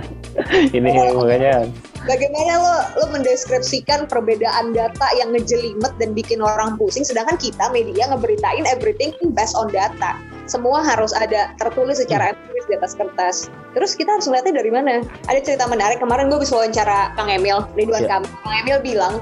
Ini 0.76 1.10
makanya 1.10 1.66
Bagaimana 2.02 2.52
lo 2.58 2.74
lo 2.98 3.04
mendeskripsikan 3.14 4.10
perbedaan 4.10 4.74
data 4.74 5.06
yang 5.14 5.30
ngejelimet 5.30 5.94
dan 6.02 6.10
bikin 6.18 6.42
orang 6.42 6.74
pusing, 6.74 7.06
sedangkan 7.06 7.38
kita 7.38 7.70
media 7.70 8.10
ngeberitain 8.10 8.66
everything 8.66 9.14
based 9.38 9.54
on 9.54 9.70
data. 9.70 10.18
Semua 10.50 10.82
harus 10.82 11.14
ada 11.14 11.54
tertulis 11.62 12.02
secara 12.02 12.34
empiris 12.34 12.66
di 12.66 12.74
atas 12.74 12.92
kertas. 12.98 13.36
Terus 13.78 13.94
kita 13.94 14.18
harus 14.18 14.26
melihatnya 14.26 14.58
dari 14.58 14.70
mana? 14.74 15.06
Ada 15.30 15.40
cerita 15.46 15.64
menarik 15.70 16.02
kemarin 16.02 16.26
gue 16.26 16.42
bisa 16.42 16.58
wawancara 16.58 17.14
Kang 17.14 17.30
Emil 17.30 17.62
Ridwan 17.78 18.02
Ya. 18.02 18.18
Kamil. 18.18 18.30
Kang 18.42 18.54
Emil 18.66 18.78
bilang 18.82 19.14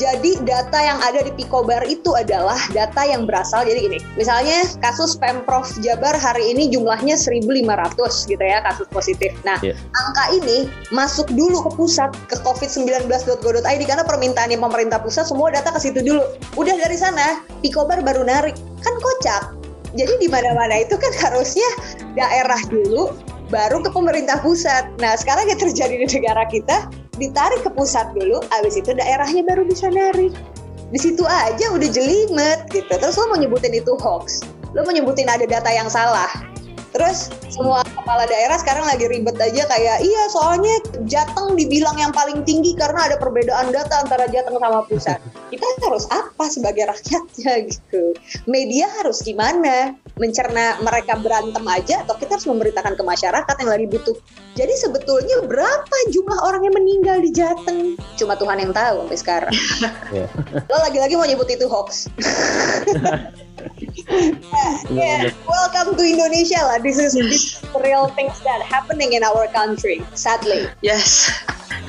jadi 0.00 0.40
data 0.48 0.78
yang 0.80 0.96
ada 1.04 1.20
di 1.20 1.32
Picobar 1.36 1.84
itu 1.84 2.16
adalah 2.16 2.56
data 2.72 3.04
yang 3.04 3.28
berasal 3.28 3.68
jadi 3.68 3.84
gini. 3.84 3.98
Misalnya 4.16 4.64
kasus 4.80 5.20
Pemprov 5.20 5.68
Jabar 5.84 6.16
hari 6.16 6.56
ini 6.56 6.72
jumlahnya 6.72 7.20
1.500 7.20 8.24
gitu 8.24 8.40
ya 8.40 8.64
kasus 8.64 8.88
positif. 8.88 9.36
Nah, 9.44 9.60
Iya. 9.60 9.76
angka 9.76 10.24
ini 10.40 10.72
masuk 10.88 11.28
dulu 11.36 11.60
ke 11.68 11.70
pusat 11.76 12.08
ke 12.32 12.40
covid19.go.id 12.40 13.82
karena 13.84 14.04
permintaannya 14.08 14.56
pemerintah 14.56 14.96
pusat 15.04 15.28
semua 15.28 15.52
data 15.52 15.68
ke 15.68 15.80
situ 15.84 16.00
dulu. 16.00 16.24
Udah 16.56 16.72
dari 16.80 16.96
sana 16.96 17.44
Picobar 17.60 18.00
baru 18.00 18.24
narik. 18.24 18.56
Kan 18.80 18.96
kocak. 19.04 19.52
Jadi 19.92 20.22
di 20.22 20.28
mana-mana 20.30 20.80
itu 20.80 20.96
kan 20.96 21.12
harusnya 21.20 21.66
daerah 22.16 22.62
dulu 22.72 23.12
baru 23.50 23.82
ke 23.82 23.90
pemerintah 23.90 24.38
pusat. 24.40 24.86
Nah, 25.02 25.18
sekarang 25.18 25.50
yang 25.50 25.58
terjadi 25.58 25.98
di 25.98 26.06
negara 26.06 26.46
kita 26.46 26.88
ditarik 27.20 27.60
ke 27.60 27.70
pusat 27.70 28.10
dulu, 28.16 28.40
habis 28.48 28.80
itu 28.80 28.96
daerahnya 28.96 29.44
baru 29.44 29.68
bisa 29.68 29.92
narik. 29.92 30.32
Di 30.90 30.98
situ 30.98 31.22
aja 31.22 31.70
udah 31.70 31.86
jelimet 31.86 32.66
gitu. 32.72 32.90
Terus 32.90 33.14
lo 33.14 33.30
mau 33.30 33.38
nyebutin 33.38 33.76
itu 33.76 33.94
hoax. 34.00 34.42
Lo 34.74 34.82
mau 34.82 34.90
nyebutin 34.90 35.30
ada 35.30 35.46
data 35.46 35.70
yang 35.70 35.86
salah. 35.86 36.49
Terus 36.90 37.30
semua 37.46 37.86
kepala 37.86 38.26
daerah 38.26 38.58
sekarang 38.58 38.82
lagi 38.82 39.06
ribet 39.06 39.38
aja 39.38 39.62
kayak 39.70 40.02
iya 40.02 40.22
soalnya 40.34 40.74
Jateng 41.06 41.54
dibilang 41.54 41.94
yang 41.98 42.10
paling 42.10 42.42
tinggi 42.42 42.74
karena 42.74 43.06
ada 43.06 43.16
perbedaan 43.18 43.70
data 43.70 44.02
antara 44.02 44.26
Jateng 44.26 44.58
sama 44.58 44.82
pusat. 44.90 45.22
Kita 45.54 45.66
harus 45.86 46.06
apa 46.10 46.50
sebagai 46.50 46.90
rakyatnya 46.90 47.52
gitu. 47.70 48.14
Media 48.50 48.90
harus 49.02 49.22
gimana? 49.22 49.94
Mencerna 50.18 50.78
mereka 50.82 51.18
berantem 51.18 51.64
aja 51.64 52.04
atau 52.04 52.12
kita 52.20 52.36
harus 52.36 52.44
memberitakan 52.44 52.92
ke 52.92 53.02
masyarakat 53.02 53.54
yang 53.56 53.70
lagi 53.72 53.86
butuh. 53.88 54.16
Jadi 54.54 54.74
sebetulnya 54.76 55.42
berapa 55.48 55.96
jumlah 56.12 56.38
orang 56.44 56.68
yang 56.68 56.76
meninggal 56.76 57.18
di 57.24 57.30
Jateng? 57.32 57.96
Cuma 58.20 58.36
Tuhan 58.36 58.60
yang 58.60 58.70
tahu 58.76 59.06
sampai 59.06 59.18
sekarang. 59.18 59.54
Lo 60.70 60.76
lagi-lagi 60.84 61.16
mau 61.16 61.24
nyebut 61.24 61.48
itu 61.48 61.66
hoax. 61.66 62.06
Yeah, 64.90 65.30
welcome 65.46 65.94
to 65.94 66.02
Indonesia 66.02 66.58
lah. 66.66 66.82
This 66.82 66.98
is 66.98 67.14
this 67.14 67.62
real 67.78 68.10
things 68.18 68.34
that 68.42 68.58
happening 68.66 69.14
in 69.14 69.22
our 69.22 69.46
country. 69.54 70.02
Sadly. 70.18 70.66
Yes. 70.82 71.30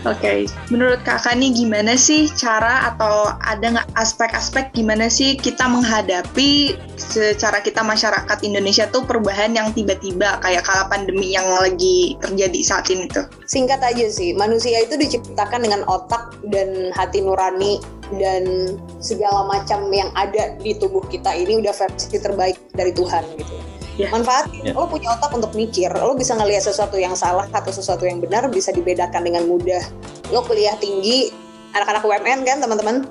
Oke, 0.02 0.50
menurut 0.74 1.06
kakak 1.06 1.38
nih 1.38 1.54
gimana 1.54 1.94
sih 1.94 2.26
cara 2.34 2.90
atau 2.90 3.38
ada 3.38 3.78
nggak 3.78 3.90
aspek-aspek 3.94 4.74
gimana 4.74 5.06
sih 5.14 5.38
kita 5.38 5.62
menghadapi 5.70 6.74
secara 6.98 7.62
kita 7.62 7.86
masyarakat 7.86 8.38
Indonesia 8.42 8.90
tuh 8.90 9.06
perubahan 9.06 9.54
yang 9.54 9.70
tiba-tiba 9.78 10.42
kayak 10.42 10.66
kala 10.66 10.90
pandemi 10.90 11.38
yang 11.38 11.46
lagi 11.46 12.18
terjadi 12.18 12.60
saat 12.66 12.90
ini 12.90 13.06
tuh? 13.14 13.30
Singkat 13.46 13.78
aja 13.86 14.10
sih, 14.10 14.34
manusia 14.34 14.82
itu 14.82 14.98
diciptakan 14.98 15.70
dengan 15.70 15.86
otak 15.86 16.34
dan 16.50 16.90
hati 16.98 17.22
nurani 17.22 17.78
dan 18.20 18.76
segala 19.00 19.48
macam 19.48 19.88
yang 19.92 20.10
ada 20.18 20.56
di 20.60 20.76
tubuh 20.76 21.04
kita 21.08 21.32
ini 21.36 21.62
udah 21.64 21.72
versi 21.76 22.18
terbaik 22.18 22.58
dari 22.76 22.92
Tuhan 22.92 23.24
gitu. 23.40 23.56
Ya. 24.00 24.08
Manfaatin, 24.08 24.72
Ya. 24.72 24.74
lo 24.74 24.88
punya 24.88 25.12
otak 25.14 25.36
untuk 25.36 25.52
mikir, 25.52 25.92
lo 25.92 26.16
bisa 26.16 26.34
ngelihat 26.40 26.64
sesuatu 26.64 26.96
yang 26.96 27.12
salah 27.14 27.46
atau 27.52 27.70
sesuatu 27.76 28.08
yang 28.08 28.24
benar 28.24 28.48
bisa 28.48 28.72
dibedakan 28.72 29.28
dengan 29.28 29.44
mudah. 29.46 29.84
Lo 30.32 30.42
kuliah 30.48 30.74
tinggi, 30.80 31.30
anak-anak 31.76 32.02
UMN 32.02 32.40
kan 32.48 32.58
teman-teman, 32.64 33.04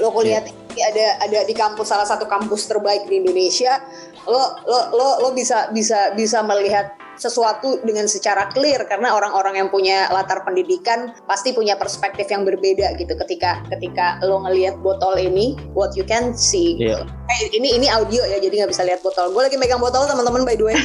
lo 0.00 0.08
kuliah 0.10 0.40
tinggi 0.40 0.80
ada 0.80 1.28
ada 1.28 1.38
di 1.44 1.52
kampus 1.52 1.92
salah 1.92 2.08
satu 2.08 2.24
kampus 2.24 2.66
terbaik 2.72 3.04
di 3.04 3.20
Indonesia, 3.20 3.84
lo 4.24 4.58
lo 4.64 4.78
lo 4.96 5.08
lo 5.22 5.28
bisa 5.36 5.68
bisa 5.76 6.16
bisa 6.16 6.40
melihat 6.40 6.96
sesuatu 7.18 7.82
dengan 7.82 8.06
secara 8.06 8.48
clear 8.54 8.86
karena 8.86 9.12
orang-orang 9.12 9.58
yang 9.58 9.68
punya 9.68 10.06
latar 10.14 10.46
pendidikan 10.46 11.12
pasti 11.26 11.52
punya 11.52 11.74
perspektif 11.74 12.30
yang 12.30 12.46
berbeda 12.46 12.94
gitu 12.96 13.12
ketika 13.26 13.60
ketika 13.68 14.22
lo 14.22 14.40
ngelihat 14.46 14.78
botol 14.80 15.18
ini 15.18 15.58
what 15.74 15.92
you 15.98 16.06
can 16.06 16.32
see 16.32 16.78
Iya. 16.78 17.02
Eh, 17.28 17.52
ini 17.52 17.76
ini 17.76 17.92
audio 17.92 18.24
ya 18.24 18.40
jadi 18.40 18.64
nggak 18.64 18.72
bisa 18.72 18.88
lihat 18.88 19.04
botol. 19.04 19.28
Gue 19.36 19.44
lagi 19.44 19.60
megang 19.60 19.84
botol 19.84 20.08
teman-teman 20.08 20.48
by 20.48 20.56
the 20.56 20.64
way. 20.64 20.76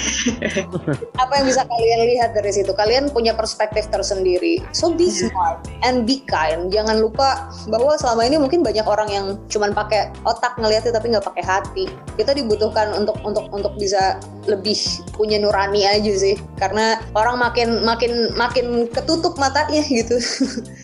Apa 1.24 1.40
yang 1.40 1.48
bisa 1.48 1.64
kalian 1.64 2.00
lihat 2.04 2.36
dari 2.36 2.52
situ? 2.52 2.76
Kalian 2.76 3.08
punya 3.16 3.32
perspektif 3.32 3.88
tersendiri. 3.88 4.60
So 4.76 4.92
be 4.92 5.08
smart 5.08 5.64
and 5.88 6.04
be 6.04 6.20
kind. 6.28 6.68
Jangan 6.68 7.00
lupa 7.00 7.48
bahwa 7.72 7.96
selama 7.96 8.28
ini 8.28 8.36
mungkin 8.36 8.60
banyak 8.60 8.84
orang 8.84 9.08
yang 9.08 9.26
cuman 9.48 9.72
pakai 9.72 10.12
otak 10.28 10.60
ngelihatnya 10.60 10.92
tapi 10.92 11.16
nggak 11.16 11.24
pakai 11.24 11.44
hati. 11.48 11.86
Kita 12.20 12.36
dibutuhkan 12.36 12.92
untuk 12.92 13.16
untuk 13.24 13.48
untuk 13.56 13.80
bisa 13.80 14.20
lebih 14.44 14.76
punya 15.16 15.40
nurani 15.40 15.88
aja 15.88 16.12
sih. 16.12 16.36
Karena 16.60 17.00
orang 17.16 17.40
makin 17.40 17.88
makin 17.88 18.36
makin 18.36 18.92
ketutup 18.92 19.40
matanya 19.40 19.80
gitu. 20.04 20.20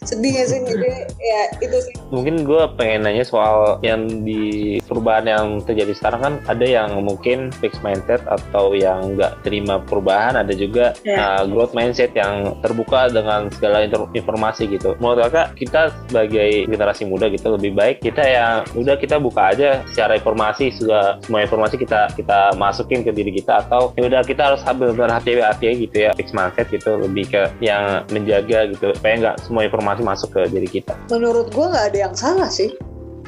Sedih 0.08 0.40
gak 0.40 0.48
sih? 0.56 0.60
Jadi 0.64 0.90
ya 1.20 1.42
itu 1.60 1.78
sih. 1.84 1.94
Mungkin 2.16 2.48
gue 2.48 2.64
pengen 2.80 3.04
nanya 3.04 3.28
soal 3.28 3.76
yang 3.84 4.24
di 4.24 4.80
perubahan 4.88 5.28
yang 5.28 5.49
terjadi 5.66 5.98
sekarang 5.98 6.22
kan 6.22 6.34
ada 6.46 6.66
yang 6.66 7.02
mungkin 7.02 7.50
fixed 7.58 7.82
mindset 7.82 8.22
atau 8.30 8.78
yang 8.78 9.18
nggak 9.18 9.42
terima 9.42 9.82
perubahan 9.82 10.38
ada 10.38 10.54
juga 10.54 10.92
Ya. 11.02 11.42
uh, 11.42 11.44
growth 11.48 11.72
mindset 11.74 12.12
yang 12.14 12.60
terbuka 12.60 13.08
dengan 13.10 13.48
segala 13.50 13.88
informasi 14.14 14.68
gitu. 14.68 14.94
Menurut 15.00 15.32
kakak 15.32 15.56
kita 15.56 15.82
sebagai 16.06 16.68
generasi 16.68 17.08
muda 17.08 17.32
gitu 17.32 17.56
lebih 17.56 17.72
baik 17.74 18.04
kita 18.04 18.22
yang 18.22 18.54
udah 18.76 18.96
kita 19.00 19.16
buka 19.18 19.56
aja 19.56 19.82
secara 19.90 20.20
informasi 20.20 20.76
juga 20.76 21.18
semua 21.24 21.42
informasi 21.42 21.76
kita 21.80 22.12
kita 22.14 22.54
masukin 22.60 23.02
ke 23.02 23.12
diri 23.16 23.32
kita 23.32 23.64
atau 23.66 23.96
ya 23.96 24.06
udah 24.12 24.22
kita 24.28 24.54
harus 24.54 24.62
ambil 24.68 24.92
hati-hati 25.08 25.88
gitu 25.88 26.06
ya 26.06 26.12
fixed 26.14 26.36
mindset 26.36 26.68
gitu 26.70 27.00
lebih 27.00 27.32
ke 27.32 27.48
yang 27.64 28.04
menjaga 28.12 28.68
gitu 28.70 28.92
supaya 28.94 29.14
nggak 29.18 29.36
semua 29.46 29.64
informasi 29.66 30.02
masuk 30.04 30.30
ke 30.36 30.42
diri 30.52 30.68
kita. 30.68 30.94
Menurut 31.10 31.50
gue 31.54 31.66
nggak 31.66 31.86
ada 31.94 31.98
yang 32.10 32.16
salah 32.16 32.50
sih 32.52 32.70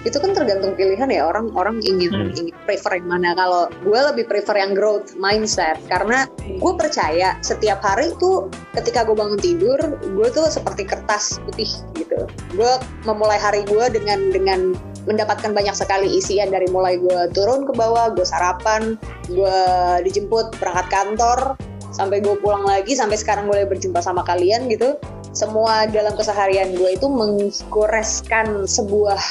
itu 0.02 0.18
kan 0.18 0.34
tergantung 0.34 0.74
pilihan 0.74 1.10
ya 1.14 1.30
orang 1.30 1.54
orang 1.54 1.78
ingin 1.86 2.10
Hmm. 2.12 2.34
ingin 2.34 2.56
prefer 2.66 2.98
yang 2.98 3.08
mana 3.08 3.38
kalau 3.38 3.70
gue 3.86 4.00
lebih 4.14 4.26
prefer 4.26 4.58
yang 4.58 4.74
growth 4.74 5.14
mindset 5.16 5.78
karena 5.88 6.26
gue 6.42 6.74
percaya 6.74 7.38
setiap 7.46 7.80
hari 7.86 8.10
tuh 8.18 8.50
ketika 8.74 9.06
gue 9.06 9.14
bangun 9.14 9.38
tidur 9.38 9.78
gue 10.02 10.28
tuh 10.34 10.50
seperti 10.50 10.90
kertas 10.90 11.38
putih 11.46 11.70
gitu 11.94 12.26
gue 12.58 12.72
memulai 13.06 13.38
hari 13.38 13.62
gue 13.70 13.86
dengan 13.94 14.34
dengan 14.34 14.74
mendapatkan 15.06 15.54
banyak 15.54 15.74
sekali 15.74 16.22
isian 16.22 16.54
dari 16.54 16.70
mulai 16.70 17.02
gue 17.02 17.34
turun 17.34 17.66
ke 17.66 17.74
bawah, 17.74 18.14
gue 18.14 18.22
sarapan, 18.22 19.02
gue 19.26 19.58
dijemput 20.06 20.54
berangkat 20.62 20.88
kantor, 20.94 21.40
sampai 21.90 22.22
gue 22.22 22.38
pulang 22.38 22.62
lagi, 22.62 22.94
sampai 22.94 23.18
sekarang 23.18 23.50
gue 23.50 23.66
berjumpa 23.66 23.98
sama 23.98 24.22
kalian 24.22 24.70
gitu. 24.70 24.98
Semua 25.34 25.88
dalam 25.88 26.14
keseharian 26.14 26.76
gue 26.76 27.00
itu 27.00 27.08
menggoreskan 27.08 28.68
sebuah 28.68 29.22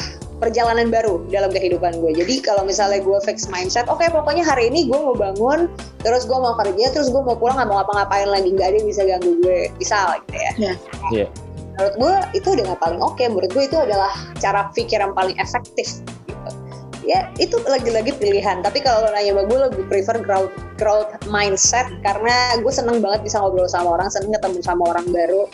perjalanan 0.40 0.88
baru 0.88 1.20
dalam 1.28 1.52
kehidupan 1.52 2.00
gue. 2.00 2.16
Jadi 2.16 2.40
kalau 2.40 2.64
misalnya 2.64 3.04
gue 3.04 3.18
fix 3.22 3.46
mindset, 3.52 3.86
oke 3.86 4.00
okay, 4.00 4.08
pokoknya 4.08 4.40
hari 4.42 4.72
ini 4.72 4.88
gue 4.88 4.96
mau 4.96 5.12
bangun, 5.12 5.68
terus 6.00 6.24
gue 6.24 6.34
mau 6.34 6.56
kerja, 6.56 6.90
terus 6.90 7.12
gue 7.12 7.20
mau 7.20 7.36
pulang 7.36 7.60
nggak 7.60 7.68
mau 7.68 7.84
ngapa-ngapain 7.84 8.26
lagi, 8.32 8.48
nggak 8.56 8.68
ada 8.72 8.76
yang 8.80 8.88
bisa 8.88 9.02
ganggu 9.04 9.32
gue, 9.44 9.68
bisa 9.76 10.16
gitu 10.24 10.34
ya. 10.34 10.52
Iya. 10.56 10.74
Yeah. 11.12 11.28
Menurut 11.76 11.94
gue 12.00 12.14
itu 12.40 12.48
udah 12.56 12.64
nggak 12.72 12.80
paling 12.80 13.00
oke. 13.04 13.14
Okay. 13.20 13.26
Menurut 13.28 13.50
gue 13.52 13.64
itu 13.68 13.76
adalah 13.76 14.12
cara 14.40 14.72
pikir 14.72 14.98
yang 14.98 15.12
paling 15.12 15.36
efektif. 15.36 16.00
Gitu. 16.24 16.50
Ya 17.04 17.28
itu 17.40 17.56
lagi-lagi 17.64 18.16
pilihan. 18.16 18.60
Tapi 18.64 18.80
kalau 18.80 19.08
lo 19.08 19.12
nanya 19.12 19.36
sama 19.36 19.42
gue 19.48 19.58
lebih 19.68 19.84
prefer 19.88 20.16
growth 20.20 20.52
growth 20.80 21.12
mindset 21.28 21.88
karena 22.00 22.56
gue 22.60 22.72
seneng 22.72 23.04
banget 23.04 23.24
bisa 23.28 23.40
ngobrol 23.40 23.68
sama 23.68 24.00
orang, 24.00 24.08
seneng 24.08 24.32
ketemu 24.36 24.60
sama 24.64 24.82
orang 24.88 25.04
baru 25.12 25.44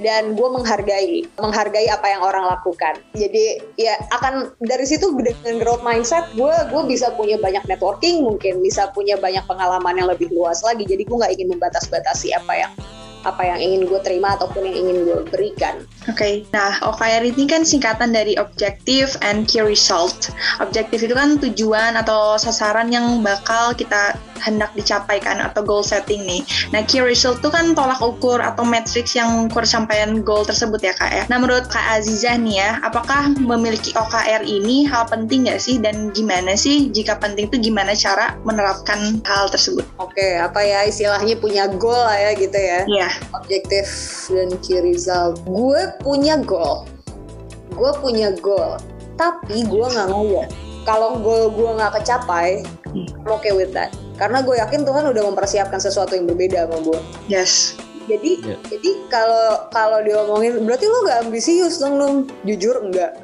dan 0.00 0.34
gue 0.34 0.48
menghargai 0.48 1.28
menghargai 1.36 1.86
apa 1.92 2.06
yang 2.08 2.22
orang 2.24 2.44
lakukan. 2.48 2.98
Jadi 3.16 3.60
ya 3.76 3.96
akan 4.16 4.52
dari 4.64 4.84
situ 4.88 5.12
dengan 5.16 5.60
growth 5.60 5.84
mindset 5.84 6.24
gue 6.34 6.54
gue 6.72 6.82
bisa 6.88 7.12
punya 7.14 7.36
banyak 7.36 7.64
networking 7.68 8.24
mungkin 8.24 8.64
bisa 8.64 8.88
punya 8.96 9.20
banyak 9.20 9.44
pengalaman 9.44 9.96
yang 10.00 10.08
lebih 10.08 10.32
luas 10.32 10.64
lagi. 10.64 10.88
Jadi 10.88 11.04
gue 11.04 11.16
nggak 11.16 11.32
ingin 11.36 11.48
membatas-batasi 11.52 12.32
apa 12.32 12.52
yang 12.56 12.72
apa 13.24 13.42
yang 13.44 13.58
ingin 13.60 13.80
gue 13.86 14.00
terima 14.00 14.36
ataupun 14.36 14.64
yang 14.64 14.76
ingin 14.86 14.96
gue 15.04 15.18
berikan. 15.28 15.84
Oke, 16.08 16.16
okay. 16.16 16.34
nah 16.50 16.76
OKR 16.80 17.24
ini 17.24 17.44
kan 17.44 17.62
singkatan 17.62 18.12
dari 18.12 18.36
Objective 18.40 19.14
and 19.20 19.44
Key 19.44 19.64
Result. 19.64 20.32
Objektif 20.60 21.04
itu 21.04 21.12
kan 21.12 21.36
tujuan 21.40 21.96
atau 22.00 22.40
sasaran 22.40 22.88
yang 22.88 23.20
bakal 23.20 23.76
kita 23.76 24.16
hendak 24.40 24.72
dicapaikan 24.72 25.38
atau 25.44 25.60
goal 25.60 25.84
setting 25.84 26.24
nih. 26.24 26.42
Nah, 26.72 26.82
key 26.88 27.04
result 27.04 27.44
itu 27.44 27.52
kan 27.52 27.76
tolak 27.76 28.00
ukur 28.00 28.40
atau 28.40 28.64
matrix 28.64 29.12
yang 29.14 29.46
ukur 29.46 29.68
sampaian 29.68 30.24
goal 30.24 30.42
tersebut 30.42 30.80
ya 30.80 30.96
kak 30.96 31.12
ya. 31.12 31.24
Nah, 31.28 31.38
menurut 31.38 31.68
kak 31.68 31.84
Azizah 32.00 32.40
nih 32.40 32.64
ya, 32.64 32.70
apakah 32.80 33.36
memiliki 33.36 33.92
OKR 33.92 34.42
ini 34.42 34.88
hal 34.88 35.06
penting 35.06 35.46
nggak 35.46 35.60
sih 35.60 35.76
dan 35.78 36.10
gimana 36.16 36.56
sih 36.56 36.88
jika 36.90 37.20
penting 37.20 37.52
itu 37.52 37.70
gimana 37.70 37.92
cara 37.92 38.34
menerapkan 38.42 39.20
hal 39.28 39.52
tersebut? 39.52 39.84
Oke, 40.00 40.40
apa 40.40 40.64
ya 40.64 40.88
istilahnya 40.88 41.36
punya 41.36 41.68
goal 41.68 42.00
lah 42.00 42.16
ya 42.16 42.30
gitu 42.34 42.56
ya. 42.56 42.80
Iya. 42.88 43.09
Objektif 43.34 43.86
dan 44.30 44.54
key 44.62 44.80
result. 44.82 45.42
Gue 45.46 45.90
punya 46.02 46.38
goal. 46.42 46.86
Gue 47.74 47.90
punya 47.98 48.34
goal. 48.38 48.78
Tapi 49.18 49.66
gue 49.66 49.86
nggak 49.86 50.08
ngoyo. 50.10 50.44
Kalau 50.88 51.20
goal 51.20 51.52
gue 51.52 51.70
nggak 51.76 52.02
kecapai, 52.02 52.64
I'm 52.94 53.30
okay 53.30 53.54
with 53.54 53.70
that 53.76 53.94
karena 54.20 54.44
gue 54.44 54.52
yakin 54.60 54.84
Tuhan 54.84 55.08
udah 55.08 55.22
mempersiapkan 55.32 55.80
sesuatu 55.80 56.12
yang 56.12 56.28
berbeda 56.28 56.68
sama 56.68 56.76
gue 56.84 57.00
yes 57.32 57.80
jadi 58.04 58.36
yeah. 58.44 58.60
jadi 58.68 58.90
kalau 59.08 59.70
kalau 59.72 59.98
diomongin 60.04 60.60
berarti 60.68 60.84
lo 60.84 61.08
gak 61.08 61.24
ambisius 61.24 61.80
dong 61.80 61.96
dong 61.96 62.16
jujur 62.44 62.84
enggak 62.84 63.16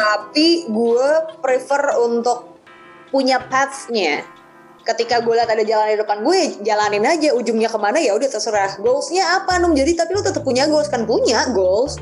tapi 0.00 0.64
gue 0.64 1.10
prefer 1.44 1.92
untuk 2.00 2.56
punya 3.12 3.36
pathnya 3.52 4.24
ketika 4.94 5.22
gue 5.22 5.34
lihat 5.34 5.50
ada 5.50 5.62
jalan 5.62 5.86
di 5.94 5.98
depan 5.98 6.18
gue 6.26 6.38
jalanin 6.66 7.04
aja 7.06 7.30
ujungnya 7.36 7.70
ke 7.70 7.78
mana 7.78 7.98
ya 8.02 8.16
udah 8.16 8.28
terserah. 8.28 8.76
Goalsnya 8.82 9.42
apa 9.42 9.58
nung 9.62 9.78
jadi 9.78 9.94
tapi 9.94 10.18
lo 10.18 10.22
tetap 10.22 10.42
punya 10.42 10.66
goals 10.66 10.90
kan? 10.90 11.06
Punya 11.06 11.50
goals. 11.54 11.96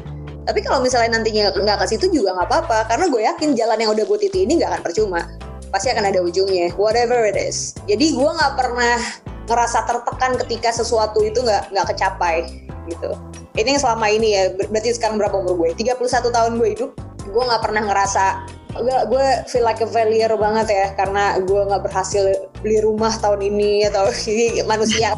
Tapi 0.49 0.65
kalau 0.65 0.81
misalnya 0.81 1.21
nantinya 1.21 1.53
nggak 1.53 1.79
ke 1.85 1.87
situ 1.93 2.09
juga 2.09 2.33
nggak 2.33 2.49
apa-apa 2.49 2.79
karena 2.89 3.05
gue 3.13 3.21
yakin 3.21 3.49
jalan 3.53 3.79
yang 3.79 3.91
udah 3.93 4.05
gue 4.09 4.19
titi 4.21 4.49
ini 4.49 4.57
nggak 4.57 4.71
akan 4.73 4.83
percuma. 4.83 5.21
Pasti 5.69 5.93
akan 5.93 6.09
ada 6.09 6.25
ujungnya 6.25 6.73
whatever 6.81 7.21
it 7.29 7.37
is. 7.37 7.77
Jadi 7.85 8.17
gue 8.17 8.31
nggak 8.33 8.53
pernah 8.57 8.97
ngerasa 9.45 9.85
tertekan 9.85 10.41
ketika 10.45 10.73
sesuatu 10.73 11.21
itu 11.21 11.45
nggak 11.45 11.73
nggak 11.73 11.87
kecapai 11.93 12.65
gitu. 12.89 13.13
Ini 13.59 13.77
yang 13.77 13.83
selama 13.83 14.07
ini 14.09 14.29
ya 14.39 14.45
berarti 14.55 14.97
sekarang 14.97 15.21
berapa 15.21 15.37
umur 15.37 15.69
gue 15.69 15.77
31 15.77 16.01
tahun 16.33 16.53
gue 16.57 16.69
hidup 16.79 16.91
gue 17.29 17.43
nggak 17.45 17.61
pernah 17.61 17.83
ngerasa 17.85 18.25
gue 18.83 18.99
gue 19.11 19.27
feel 19.51 19.65
like 19.67 19.83
a 19.83 19.89
failure 19.89 20.33
banget 20.39 20.67
ya 20.71 20.87
karena 20.95 21.39
gue 21.43 21.63
nggak 21.69 21.83
berhasil 21.85 22.25
beli 22.63 22.79
rumah 22.83 23.13
tahun 23.19 23.43
ini 23.43 23.87
atau 23.91 24.11
ini 24.31 24.63
manusia 24.67 25.15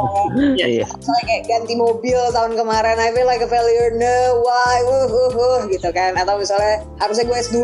yeah, 0.57 0.85
yeah. 0.85 0.89
misalnya 0.89 1.25
kayak 1.29 1.43
ganti 1.49 1.75
mobil 1.77 2.19
tahun 2.33 2.57
kemarin 2.57 2.97
I 3.01 3.13
feel 3.13 3.29
like 3.29 3.45
a 3.45 3.49
failure 3.49 3.93
no 3.97 4.41
why 4.45 4.81
uh, 4.85 5.09
uh, 5.09 5.33
uh, 5.33 5.61
gitu 5.69 5.89
kan. 5.93 6.17
Atau 6.17 6.41
misalnya 6.41 6.85
harusnya 6.99 7.25
gue 7.27 7.39
S2 7.51 7.59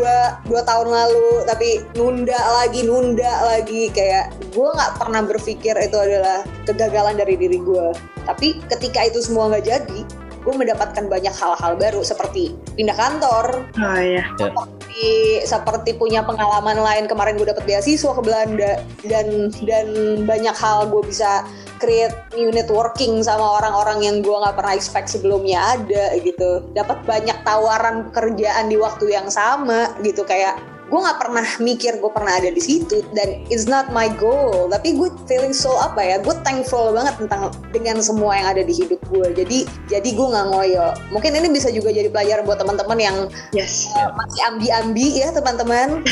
dua 0.49 0.61
tahun 0.63 0.87
lalu 0.89 1.45
tapi 1.49 1.83
nunda 1.95 2.37
lagi 2.63 2.85
nunda 2.85 3.31
lagi. 3.55 3.89
Kayak 3.91 4.33
gue 4.53 4.67
nggak 4.67 5.01
pernah 5.01 5.21
berpikir 5.25 5.75
itu 5.79 5.97
adalah 5.97 6.43
kegagalan 6.65 7.17
dari 7.17 7.35
diri 7.39 7.59
gue. 7.61 7.87
Tapi 8.27 8.61
ketika 8.67 9.07
itu 9.07 9.23
semua 9.23 9.49
nggak 9.51 9.65
jadi 9.65 10.01
gue 10.47 10.55
mendapatkan 10.55 11.11
banyak 11.11 11.35
hal-hal 11.35 11.75
baru 11.75 11.99
seperti 12.07 12.55
pindah 12.79 12.95
kantor. 12.95 13.67
Oh 13.75 13.99
iya. 13.99 14.23
Seperti, 14.39 15.03
seperti 15.43 15.91
punya 15.99 16.23
pengalaman 16.23 16.79
lain 16.79 17.11
kemarin 17.11 17.35
gue 17.35 17.51
dapet 17.51 17.67
beasiswa 17.67 18.15
ke 18.15 18.21
Belanda 18.23 18.79
dan 19.03 19.51
dan 19.67 19.87
banyak 20.23 20.55
hal 20.55 20.87
gue 20.87 21.03
bisa 21.03 21.43
create 21.83 22.15
new 22.31 22.47
networking 22.47 23.19
sama 23.19 23.59
orang-orang 23.59 24.07
yang 24.07 24.15
gue 24.23 24.31
nggak 24.31 24.55
pernah 24.55 24.71
expect 24.71 25.11
sebelumnya 25.11 25.75
ada 25.75 26.15
gitu. 26.23 26.63
Dapat 26.71 27.03
banyak 27.03 27.43
tawaran 27.43 28.07
pekerjaan 28.07 28.71
di 28.71 28.79
waktu 28.79 29.11
yang 29.11 29.27
sama 29.27 29.91
gitu 29.99 30.23
kayak 30.23 30.55
gue 30.87 30.99
nggak 30.99 31.19
pernah 31.19 31.47
mikir 31.59 31.99
gue 31.99 32.11
pernah 32.11 32.39
ada 32.39 32.47
di 32.47 32.61
situ 32.63 33.03
dan 33.11 33.43
it's 33.51 33.67
not 33.67 33.91
my 33.91 34.07
goal 34.15 34.71
tapi 34.71 34.95
gue 34.95 35.11
feeling 35.27 35.51
so 35.51 35.75
apa 35.83 35.99
ya 35.99 36.15
gue 36.23 36.35
thankful 36.47 36.95
banget 36.95 37.19
tentang 37.19 37.51
dengan 37.75 37.99
semua 37.99 38.39
yang 38.39 38.47
ada 38.55 38.63
di 38.63 38.71
hidup 38.71 38.99
gue 39.11 39.27
jadi 39.35 39.67
jadi 39.91 40.09
gue 40.15 40.27
nggak 40.31 40.47
ngoyo 40.47 40.95
mungkin 41.11 41.35
ini 41.35 41.51
bisa 41.51 41.67
juga 41.75 41.91
jadi 41.91 42.07
pelajaran 42.07 42.47
buat 42.47 42.59
teman-teman 42.63 42.99
yang 43.03 43.17
yes. 43.51 43.91
uh, 43.99 44.15
masih 44.15 44.41
ambi-ambi 44.47 45.07
ya 45.19 45.29
teman-teman 45.35 46.07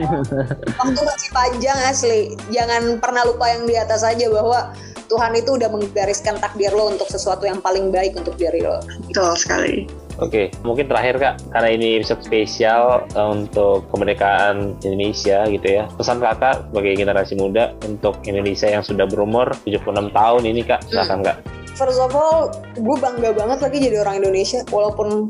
waktu 0.80 1.00
masih 1.04 1.28
panjang 1.36 1.78
asli 1.84 2.32
jangan 2.48 2.96
pernah 2.96 3.20
lupa 3.28 3.52
yang 3.52 3.68
di 3.68 3.76
atas 3.76 4.00
aja 4.00 4.32
bahwa 4.32 4.72
Tuhan 5.06 5.38
itu 5.38 5.54
udah 5.54 5.70
menggariskan 5.70 6.42
takdir 6.42 6.74
lo 6.74 6.90
untuk 6.90 7.06
sesuatu 7.06 7.46
yang 7.46 7.62
paling 7.62 7.94
baik 7.94 8.18
untuk 8.18 8.34
diri 8.34 8.58
lo. 8.66 8.82
Betul 9.06 9.38
sekali. 9.38 9.86
Oke, 10.16 10.48
mungkin 10.64 10.88
terakhir 10.88 11.20
kak, 11.20 11.34
karena 11.52 11.68
ini 11.76 12.00
episode 12.00 12.24
spesial 12.24 13.04
uh, 13.12 13.28
untuk 13.36 13.84
kemerdekaan 13.92 14.80
Indonesia 14.80 15.44
gitu 15.44 15.68
ya. 15.68 15.84
Pesan 15.92 16.24
kakak 16.24 16.72
sebagai 16.72 16.96
generasi 16.96 17.36
muda 17.36 17.76
untuk 17.84 18.16
Indonesia 18.24 18.64
yang 18.64 18.80
sudah 18.80 19.04
berumur 19.04 19.52
76 19.68 20.16
tahun 20.16 20.42
ini 20.48 20.60
kak, 20.64 20.80
silakan 20.88 21.20
kak. 21.20 21.36
First 21.76 22.00
of 22.00 22.16
all, 22.16 22.48
gue 22.72 22.96
bangga 22.96 23.36
banget 23.36 23.60
lagi 23.60 23.76
jadi 23.76 24.00
orang 24.00 24.24
Indonesia, 24.24 24.64
walaupun 24.72 25.28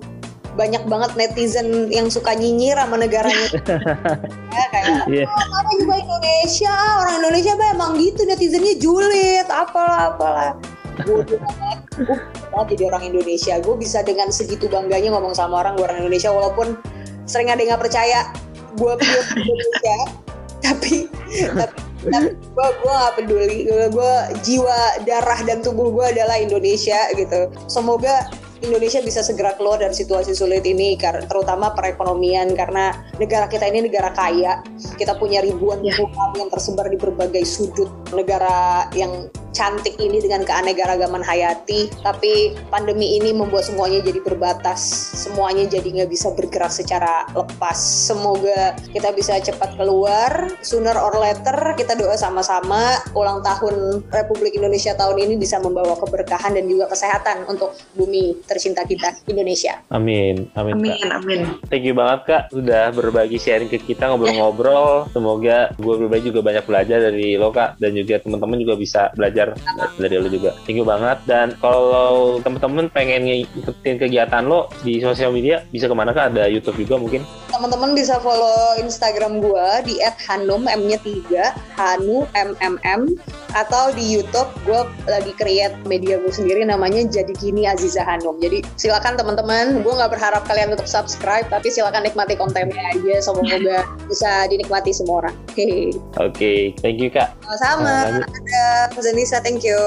banyak 0.56 0.82
banget 0.88 1.10
netizen 1.18 1.92
yang 1.92 2.08
suka 2.08 2.32
nyinyir 2.32 2.78
sama 2.80 2.96
negaranya. 2.96 3.48
ya, 4.56 4.64
kayak, 4.72 5.02
yeah. 5.12 5.26
oh, 5.28 5.46
apa 5.60 5.70
juga 5.82 5.94
Indonesia, 6.00 6.74
orang 7.02 7.14
Indonesia 7.26 7.52
emang 7.74 7.90
gitu 8.00 8.22
netizennya 8.24 8.74
julid, 8.80 9.46
apalah 9.50 10.16
apalah. 10.16 10.52
Gue 11.04 11.26
gue 11.96 12.62
jadi 12.76 12.82
orang 12.92 13.02
Indonesia. 13.08 13.56
Gue 13.60 13.76
bisa 13.80 14.04
dengan 14.04 14.28
segitu 14.28 14.68
bangganya 14.68 15.12
ngomong 15.16 15.32
sama 15.32 15.64
orang 15.64 15.76
gue 15.80 15.84
orang 15.84 16.04
Indonesia, 16.04 16.30
walaupun 16.32 16.76
sering 17.24 17.48
ada 17.48 17.60
yang 17.60 17.76
nggak 17.76 17.84
percaya. 17.88 18.20
Gue 18.76 18.92
pure 19.00 19.24
Indonesia, 19.32 19.98
tapi 20.66 21.08
tapi 21.56 21.86
tapi 22.06 22.30
gue 22.36 22.68
gue 22.84 22.92
gak 22.92 23.14
peduli. 23.18 23.58
Gue 23.90 24.14
jiwa 24.44 24.78
darah 25.08 25.40
dan 25.42 25.64
tubuh 25.64 25.90
gue 25.90 26.06
adalah 26.12 26.38
Indonesia 26.38 27.08
gitu. 27.16 27.50
Semoga 27.66 28.28
Indonesia 28.64 29.04
bisa 29.04 29.20
segera 29.20 29.52
keluar 29.54 29.76
dari 29.76 29.92
situasi 29.92 30.32
sulit 30.32 30.64
ini 30.64 30.96
terutama 31.28 31.76
perekonomian 31.76 32.56
karena 32.56 32.96
negara 33.20 33.44
kita 33.50 33.68
ini 33.68 33.88
negara 33.90 34.12
kaya. 34.16 34.64
Kita 34.96 35.18
punya 35.20 35.44
ribuan 35.44 35.84
yeah. 35.84 35.96
yang 36.36 36.48
tersebar 36.48 36.88
di 36.88 36.96
berbagai 36.96 37.44
sudut 37.44 37.90
negara 38.12 38.86
yang 38.94 39.30
cantik 39.56 39.96
ini 39.96 40.20
dengan 40.20 40.44
keanekaragaman 40.44 41.24
hayati 41.24 41.88
tapi 42.04 42.52
pandemi 42.68 43.16
ini 43.16 43.32
membuat 43.32 43.64
semuanya 43.64 44.04
jadi 44.04 44.20
terbatas. 44.20 44.84
Semuanya 45.16 45.64
jadi 45.64 46.04
nggak 46.04 46.12
bisa 46.12 46.28
bergerak 46.36 46.68
secara 46.68 47.24
lepas. 47.32 47.80
Semoga 47.80 48.76
kita 48.92 49.16
bisa 49.16 49.40
cepat 49.40 49.80
keluar 49.80 50.52
sooner 50.60 50.92
or 51.00 51.16
later 51.16 51.72
kita 51.80 51.96
doa 51.96 52.20
sama-sama. 52.20 53.00
Ulang 53.16 53.40
tahun 53.40 54.04
Republik 54.12 54.60
Indonesia 54.60 54.92
tahun 54.92 55.24
ini 55.24 55.40
bisa 55.40 55.56
membawa 55.56 55.96
keberkahan 55.96 56.52
dan 56.52 56.68
juga 56.68 56.92
kesehatan 56.92 57.48
untuk 57.48 57.72
bumi 57.96 58.36
tercinta 58.44 58.84
kita 58.84 59.16
Indonesia. 59.24 59.80
Amin. 59.88 60.52
Amin 60.52 60.76
amin 60.76 61.00
kak. 61.00 61.16
amin 61.24 61.40
thank 61.72 61.88
you 61.88 61.96
banget 61.96 62.20
kak 62.28 62.42
sudah 62.52 62.92
berbagi 62.92 63.40
sharing 63.40 63.72
ke 63.72 63.80
kita 63.80 64.12
ngobrol-ngobrol. 64.12 65.08
Semoga 65.16 65.72
gue 65.80 65.94
pribadi 65.96 66.28
juga 66.28 66.44
banyak 66.44 66.64
belajar 66.68 66.98
dari 67.08 67.40
lo 67.40 67.48
kak 67.48 67.80
dan 67.80 67.95
juga 67.96 68.20
teman-teman 68.20 68.58
juga 68.60 68.74
bisa 68.76 69.08
belajar 69.16 69.56
dari 69.96 70.14
lo 70.20 70.28
juga. 70.28 70.52
Thank 70.68 70.78
you 70.80 70.86
banget. 70.86 71.18
Dan 71.24 71.56
kalau 71.58 72.38
temen-temen 72.44 72.92
pengen 72.92 73.24
ngikutin 73.24 73.96
kegiatan 73.96 74.44
lo 74.44 74.68
di 74.84 75.00
sosial 75.00 75.32
media, 75.32 75.64
bisa 75.72 75.88
ke 75.88 75.94
mana 75.96 76.12
kak? 76.12 76.36
Ada 76.36 76.52
YouTube 76.52 76.84
juga 76.84 77.00
mungkin? 77.00 77.22
teman-teman 77.56 77.96
bisa 77.96 78.20
follow 78.20 78.76
Instagram 78.76 79.40
gue 79.40 79.68
di 79.88 79.94
@hanum 80.28 80.68
m-nya 80.68 81.00
3 81.00 81.56
hanu 81.80 82.28
mmm 82.36 83.02
atau 83.56 83.88
di 83.96 84.04
YouTube 84.04 84.52
gue 84.68 84.84
lagi 85.08 85.32
create 85.40 85.72
media 85.88 86.20
gue 86.20 86.28
sendiri 86.28 86.68
namanya 86.68 87.08
jadi 87.08 87.32
gini 87.32 87.64
Aziza 87.64 88.04
Hanum. 88.04 88.36
Jadi 88.36 88.60
silakan 88.76 89.16
teman-teman, 89.16 89.80
gue 89.80 89.92
nggak 89.96 90.12
berharap 90.12 90.44
kalian 90.44 90.76
untuk 90.76 90.84
subscribe, 90.84 91.48
tapi 91.48 91.72
silakan 91.72 92.04
nikmati 92.04 92.36
kontennya 92.36 92.76
aja. 92.92 93.24
Semoga 93.24 93.56
bisa 94.04 94.44
dinikmati 94.52 94.92
semua 94.92 95.24
orang. 95.24 95.34
Oke. 95.48 95.96
Oke, 96.20 96.36
okay, 96.36 96.60
thank 96.84 97.00
you 97.00 97.08
kak. 97.08 97.32
Sama-sama. 97.86 98.26
Ada 98.26 99.00
Zanisa, 99.00 99.38
thank 99.42 99.62
you. 99.62 99.78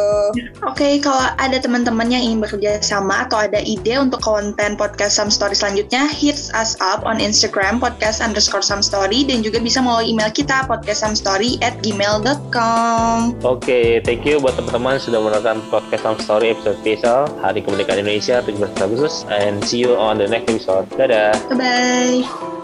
Oke, 0.64 0.76
okay, 0.76 0.94
kalau 1.04 1.24
ada 1.36 1.58
teman-teman 1.60 2.08
yang 2.08 2.24
ingin 2.24 2.40
bekerja 2.40 2.80
sama 2.80 3.28
atau 3.28 3.42
ada 3.42 3.60
ide 3.60 4.00
untuk 4.00 4.24
konten 4.24 4.80
podcast 4.80 5.20
Some 5.20 5.34
Story 5.34 5.58
selanjutnya, 5.58 6.08
hit 6.08 6.40
us 6.56 6.80
up 6.80 7.04
on 7.04 7.20
Instagram 7.20 7.82
podcast 7.84 8.24
underscore 8.24 8.64
some 8.64 8.84
story 8.86 9.26
dan 9.26 9.42
juga 9.44 9.60
bisa 9.60 9.84
melalui 9.84 10.14
email 10.14 10.30
kita 10.32 10.66
podcastsomestory 10.70 11.60
at 11.60 11.76
gmail.com. 11.84 13.40
Oke, 13.44 13.66
okay, 13.66 13.88
thank 14.06 14.24
you 14.24 14.40
buat 14.40 14.56
teman-teman 14.56 15.02
sudah 15.02 15.20
menonton 15.20 15.60
podcast 15.68 16.04
Some 16.06 16.20
Story 16.22 16.56
episode 16.56 16.78
spesial 16.80 17.28
Hari 17.44 17.66
Kemerdekaan 17.66 18.02
Indonesia 18.04 18.40
17 18.44 18.80
Agustus 18.80 19.28
and 19.28 19.60
see 19.66 19.82
you 19.84 19.98
on 19.98 20.22
the 20.22 20.28
next 20.28 20.48
episode. 20.52 20.88
Dadah. 20.96 21.36
Bye 21.52 21.58
bye. 21.58 22.59